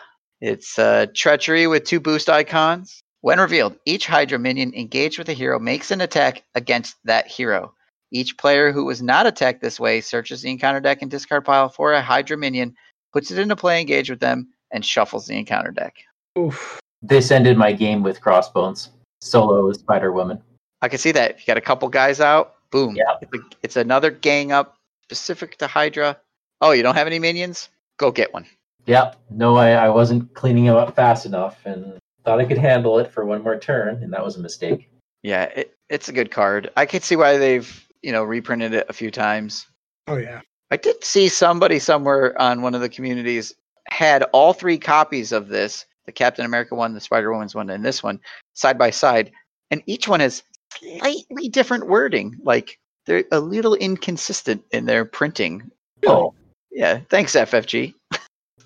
It's 0.41 0.79
uh, 0.79 1.07
treachery 1.13 1.67
with 1.67 1.83
two 1.83 1.99
boost 1.99 2.29
icons. 2.29 3.03
When 3.21 3.39
revealed, 3.39 3.75
each 3.85 4.07
Hydra 4.07 4.39
minion 4.39 4.73
engaged 4.73 5.17
with 5.17 5.27
a 5.27 5.33
hero 5.33 5.59
makes 5.59 5.91
an 5.91 5.99
attack 5.99 6.43
against 6.55 6.95
that 7.03 7.27
hero. 7.27 7.73
Each 8.11 8.37
player 8.37 8.71
who 8.71 8.85
was 8.85 9.01
not 9.01 9.27
attacked 9.27 9.61
this 9.61 9.79
way 9.79 10.01
searches 10.01 10.41
the 10.41 10.49
encounter 10.49 10.79
deck 10.79 11.01
and 11.01 11.11
discard 11.11 11.45
pile 11.45 11.69
for 11.69 11.93
a 11.93 12.01
Hydra 12.01 12.37
minion, 12.37 12.75
puts 13.13 13.31
it 13.31 13.39
into 13.39 13.55
play, 13.55 13.79
engaged 13.79 14.09
with 14.09 14.19
them, 14.19 14.47
and 14.71 14.85
shuffles 14.85 15.27
the 15.27 15.37
encounter 15.37 15.71
deck. 15.71 15.95
Oof. 16.37 16.79
This 17.01 17.31
ended 17.31 17.57
my 17.57 17.71
game 17.71 18.03
with 18.03 18.21
Crossbones. 18.21 18.91
Solo 19.21 19.71
Spider 19.73 20.11
Woman. 20.11 20.41
I 20.81 20.87
can 20.87 20.99
see 20.99 21.11
that. 21.11 21.39
You 21.39 21.45
got 21.45 21.57
a 21.57 21.61
couple 21.61 21.89
guys 21.89 22.21
out, 22.21 22.55
boom. 22.71 22.95
Yeah. 22.95 23.15
It's, 23.21 23.33
a- 23.33 23.55
it's 23.63 23.75
another 23.75 24.11
gang 24.11 24.51
up 24.51 24.77
specific 25.03 25.57
to 25.57 25.67
Hydra. 25.67 26.17
Oh, 26.61 26.71
you 26.71 26.83
don't 26.83 26.95
have 26.95 27.07
any 27.07 27.19
minions? 27.19 27.69
Go 27.97 28.11
get 28.11 28.33
one. 28.33 28.45
Yeah, 28.85 29.13
no, 29.29 29.57
I, 29.57 29.71
I 29.71 29.89
wasn't 29.89 30.33
cleaning 30.33 30.65
him 30.65 30.75
up 30.75 30.95
fast 30.95 31.25
enough 31.25 31.59
and 31.65 31.97
thought 32.23 32.39
I 32.39 32.45
could 32.45 32.57
handle 32.57 32.97
it 32.99 33.11
for 33.11 33.25
one 33.25 33.43
more 33.43 33.59
turn, 33.59 34.01
and 34.03 34.11
that 34.13 34.23
was 34.23 34.37
a 34.37 34.39
mistake. 34.39 34.89
Yeah, 35.21 35.43
it, 35.43 35.75
it's 35.89 36.07
a 36.09 36.13
good 36.13 36.31
card. 36.31 36.69
I 36.77 36.85
could 36.85 37.03
see 37.03 37.15
why 37.15 37.37
they've, 37.37 37.87
you 38.01 38.11
know, 38.11 38.23
reprinted 38.23 38.73
it 38.73 38.85
a 38.89 38.93
few 38.93 39.11
times. 39.11 39.67
Oh 40.07 40.15
yeah. 40.17 40.41
I 40.71 40.77
did 40.77 41.03
see 41.03 41.27
somebody 41.29 41.79
somewhere 41.79 42.39
on 42.39 42.61
one 42.61 42.75
of 42.75 42.81
the 42.81 42.89
communities 42.89 43.53
had 43.87 44.23
all 44.33 44.53
three 44.53 44.77
copies 44.77 45.31
of 45.31 45.47
this 45.47 45.85
the 46.05 46.11
Captain 46.13 46.45
America 46.45 46.73
one, 46.73 46.93
the 46.93 46.99
Spider 46.99 47.31
Woman's 47.31 47.53
one, 47.53 47.69
and 47.69 47.85
this 47.85 48.01
one 48.01 48.19
side 48.53 48.79
by 48.79 48.89
side. 48.89 49.31
And 49.69 49.83
each 49.85 50.07
one 50.07 50.21
has 50.21 50.41
slightly 50.79 51.49
different 51.49 51.87
wording. 51.87 52.35
Like 52.43 52.79
they're 53.05 53.25
a 53.31 53.39
little 53.39 53.75
inconsistent 53.75 54.63
in 54.71 54.85
their 54.85 55.05
printing. 55.05 55.69
Oh, 56.07 56.33
Yeah, 56.71 57.01
thanks 57.09 57.35
FFG. 57.35 57.93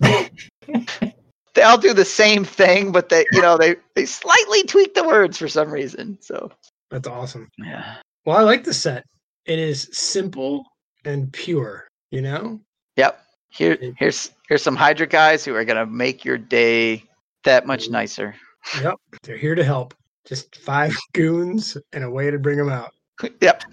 they 0.00 1.62
all 1.62 1.78
do 1.78 1.92
the 1.92 2.04
same 2.04 2.44
thing, 2.44 2.92
but 2.92 3.10
they, 3.10 3.26
you 3.32 3.42
know, 3.42 3.58
they 3.58 3.76
they 3.94 4.06
slightly 4.06 4.62
tweak 4.64 4.94
the 4.94 5.04
words 5.04 5.38
for 5.38 5.48
some 5.48 5.70
reason. 5.70 6.16
So 6.22 6.50
That's 6.90 7.08
awesome. 7.08 7.50
yeah, 7.58 7.96
Well, 8.24 8.38
I 8.38 8.42
like 8.42 8.64
the 8.64 8.74
set. 8.74 9.04
It 9.44 9.58
is 9.58 9.90
simple 9.92 10.64
and 11.04 11.30
pure. 11.32 11.86
You 12.14 12.22
know, 12.22 12.60
yep. 12.96 13.24
Here, 13.48 13.76
here's 13.98 14.30
here's 14.48 14.62
some 14.62 14.76
Hydra 14.76 15.08
guys 15.08 15.44
who 15.44 15.52
are 15.56 15.64
gonna 15.64 15.84
make 15.84 16.24
your 16.24 16.38
day 16.38 17.02
that 17.42 17.66
much 17.66 17.90
nicer. 17.90 18.36
yep, 18.80 18.94
they're 19.24 19.36
here 19.36 19.56
to 19.56 19.64
help. 19.64 19.94
Just 20.24 20.54
five 20.54 20.94
goons 21.12 21.76
and 21.92 22.04
a 22.04 22.10
way 22.10 22.30
to 22.30 22.38
bring 22.38 22.56
them 22.56 22.68
out. 22.68 22.92
Yep. 23.40 23.64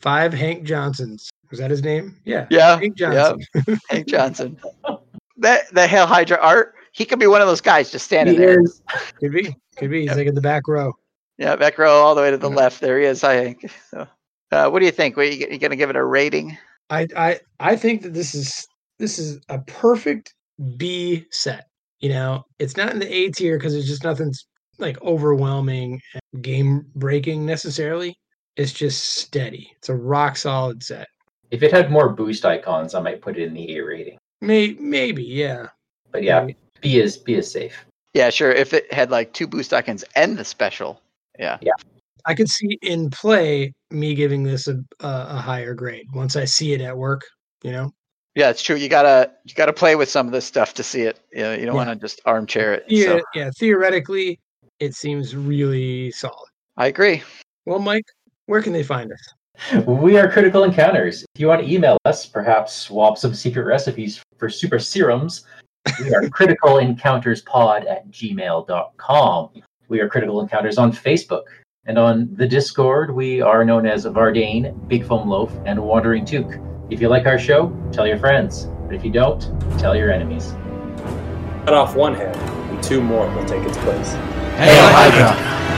Five 0.00 0.32
Hank 0.34 0.64
Johnsons. 0.64 1.30
Was 1.50 1.60
that 1.60 1.70
his 1.70 1.84
name? 1.84 2.16
Yeah. 2.24 2.48
Yeah. 2.50 2.80
Hank 2.80 2.98
Yep. 2.98 3.12
Johnson. 3.12 3.78
Hank 3.90 4.08
Johnson. 4.08 4.58
That 5.36 5.72
the 5.72 5.86
Hail 5.86 6.06
Hydra 6.06 6.38
art. 6.42 6.74
He 6.90 7.04
could 7.04 7.20
be 7.20 7.28
one 7.28 7.40
of 7.40 7.46
those 7.46 7.60
guys 7.60 7.92
just 7.92 8.04
standing 8.06 8.34
he 8.34 8.40
there. 8.40 8.60
is. 8.60 8.82
Could 9.20 9.30
be. 9.32 9.54
Could 9.76 9.90
be. 9.90 10.00
He's 10.00 10.08
Yep. 10.08 10.16
like 10.16 10.26
in 10.26 10.34
the 10.34 10.40
back 10.40 10.66
row. 10.66 10.92
Yeah, 11.38 11.54
back 11.54 11.78
row 11.78 11.92
all 11.92 12.16
the 12.16 12.22
way 12.22 12.32
to 12.32 12.36
the 12.36 12.50
Yeah. 12.50 12.56
left. 12.56 12.80
There 12.80 12.98
he 12.98 13.04
is. 13.06 13.20
Hi, 13.22 13.34
Hank. 13.34 13.70
So, 13.88 14.08
uh, 14.50 14.68
what 14.68 14.80
do 14.80 14.84
you 14.86 14.90
think? 14.92 15.16
What, 15.16 15.32
you, 15.32 15.46
you 15.48 15.58
gonna 15.58 15.76
give 15.76 15.90
it 15.90 15.96
a 15.96 16.04
rating? 16.04 16.58
I 16.92 17.08
I 17.16 17.40
I 17.58 17.76
think 17.76 18.02
that 18.02 18.12
this 18.12 18.34
is 18.34 18.66
this 18.98 19.18
is 19.18 19.40
a 19.48 19.58
perfect 19.60 20.34
B 20.76 21.24
set. 21.30 21.66
You 22.00 22.10
know, 22.10 22.44
it's 22.58 22.76
not 22.76 22.92
in 22.92 22.98
the 22.98 23.12
A 23.12 23.30
tier 23.30 23.58
because 23.58 23.74
it's 23.74 23.86
just 23.86 24.04
nothing's 24.04 24.44
like 24.78 25.00
overwhelming 25.02 26.00
and 26.14 26.42
game 26.42 26.86
breaking 26.94 27.46
necessarily. 27.46 28.14
It's 28.56 28.72
just 28.72 29.04
steady. 29.16 29.72
It's 29.78 29.88
a 29.88 29.94
rock 29.94 30.36
solid 30.36 30.82
set. 30.82 31.08
If 31.50 31.62
it 31.62 31.72
had 31.72 31.90
more 31.90 32.10
boost 32.10 32.44
icons, 32.44 32.94
I 32.94 33.00
might 33.00 33.22
put 33.22 33.38
it 33.38 33.44
in 33.44 33.54
the 33.54 33.76
A 33.76 33.80
rating. 33.80 34.18
May 34.42 34.76
maybe, 34.78 35.22
yeah. 35.22 35.68
But 36.10 36.22
yeah, 36.22 36.40
Maybe. 36.40 36.56
B 36.82 37.00
is 37.00 37.16
B 37.16 37.34
is 37.34 37.50
safe. 37.50 37.86
Yeah, 38.12 38.28
sure. 38.28 38.52
If 38.52 38.74
it 38.74 38.92
had 38.92 39.10
like 39.10 39.32
two 39.32 39.46
boost 39.46 39.72
icons 39.72 40.04
and 40.14 40.36
the 40.36 40.44
special, 40.44 41.00
yeah, 41.38 41.56
yeah, 41.62 41.72
I 42.26 42.34
could 42.34 42.48
see 42.48 42.78
in 42.82 43.08
play 43.08 43.72
me 43.92 44.14
giving 44.14 44.42
this 44.42 44.68
a, 44.68 44.74
a 45.00 45.08
a 45.30 45.36
higher 45.36 45.74
grade 45.74 46.06
once 46.14 46.36
I 46.36 46.44
see 46.44 46.72
it 46.72 46.80
at 46.80 46.96
work. 46.96 47.22
You 47.62 47.72
know, 47.72 47.90
yeah, 48.34 48.50
it's 48.50 48.62
true. 48.62 48.76
You 48.76 48.88
gotta 48.88 49.30
you 49.44 49.54
gotta 49.54 49.72
play 49.72 49.94
with 49.96 50.08
some 50.08 50.26
of 50.26 50.32
this 50.32 50.44
stuff 50.44 50.74
to 50.74 50.82
see 50.82 51.02
it. 51.02 51.20
You, 51.32 51.42
know, 51.42 51.52
you 51.52 51.66
don't 51.66 51.74
Yeah. 51.76 51.86
want 51.86 51.90
to 51.90 51.96
just 51.96 52.20
armchair 52.24 52.72
it. 52.74 52.84
yeah, 52.88 53.04
So 53.06 53.20
yeah. 53.34 53.50
Theoretically, 53.58 54.40
it 54.80 54.94
seems 54.94 55.36
really 55.36 56.10
solid. 56.12 56.48
I 56.76 56.86
agree. 56.86 57.22
Well, 57.66 57.78
Mike, 57.78 58.06
where 58.46 58.62
can 58.62 58.72
they 58.72 58.82
find 58.82 59.12
us? 59.12 59.84
We 59.86 60.18
are 60.18 60.28
Critical 60.32 60.64
Encounters. 60.64 61.24
If 61.34 61.40
you 61.40 61.46
want 61.46 61.62
to 61.62 61.70
email 61.72 61.98
us, 62.06 62.26
perhaps 62.26 62.72
swap 62.72 63.18
some 63.18 63.34
secret 63.34 63.64
recipes 63.64 64.20
for 64.38 64.48
super 64.48 64.78
serums, 64.78 65.44
we 66.00 66.12
are 66.14 66.28
Critical 66.30 66.78
Encounters 66.78 67.42
Pod 67.42 67.84
at 67.86 68.08
gmail.com. 68.10 69.50
We 69.88 70.00
are 70.00 70.08
Critical 70.08 70.40
Encounters 70.40 70.78
on 70.78 70.90
Facebook. 70.90 71.42
And 71.84 71.98
on 71.98 72.28
the 72.36 72.46
Discord, 72.46 73.12
we 73.12 73.40
are 73.40 73.64
known 73.64 73.86
as 73.86 74.06
Vardane, 74.06 74.86
Big 74.86 75.04
Foam 75.04 75.28
Loaf, 75.28 75.52
and 75.66 75.82
Wandering 75.82 76.24
Took. 76.24 76.60
If 76.90 77.00
you 77.00 77.08
like 77.08 77.26
our 77.26 77.40
show, 77.40 77.76
tell 77.90 78.06
your 78.06 78.20
friends. 78.20 78.68
But 78.86 78.94
if 78.94 79.04
you 79.04 79.10
don't, 79.10 79.40
tell 79.80 79.96
your 79.96 80.12
enemies. 80.12 80.54
Cut 81.64 81.74
off 81.74 81.96
one 81.96 82.14
head, 82.14 82.36
and 82.36 82.80
two 82.84 83.02
more 83.02 83.26
will 83.34 83.44
take 83.46 83.64
its 83.64 83.76
place. 83.78 84.12
Hail 84.12 84.86
Hydra! 84.92 85.71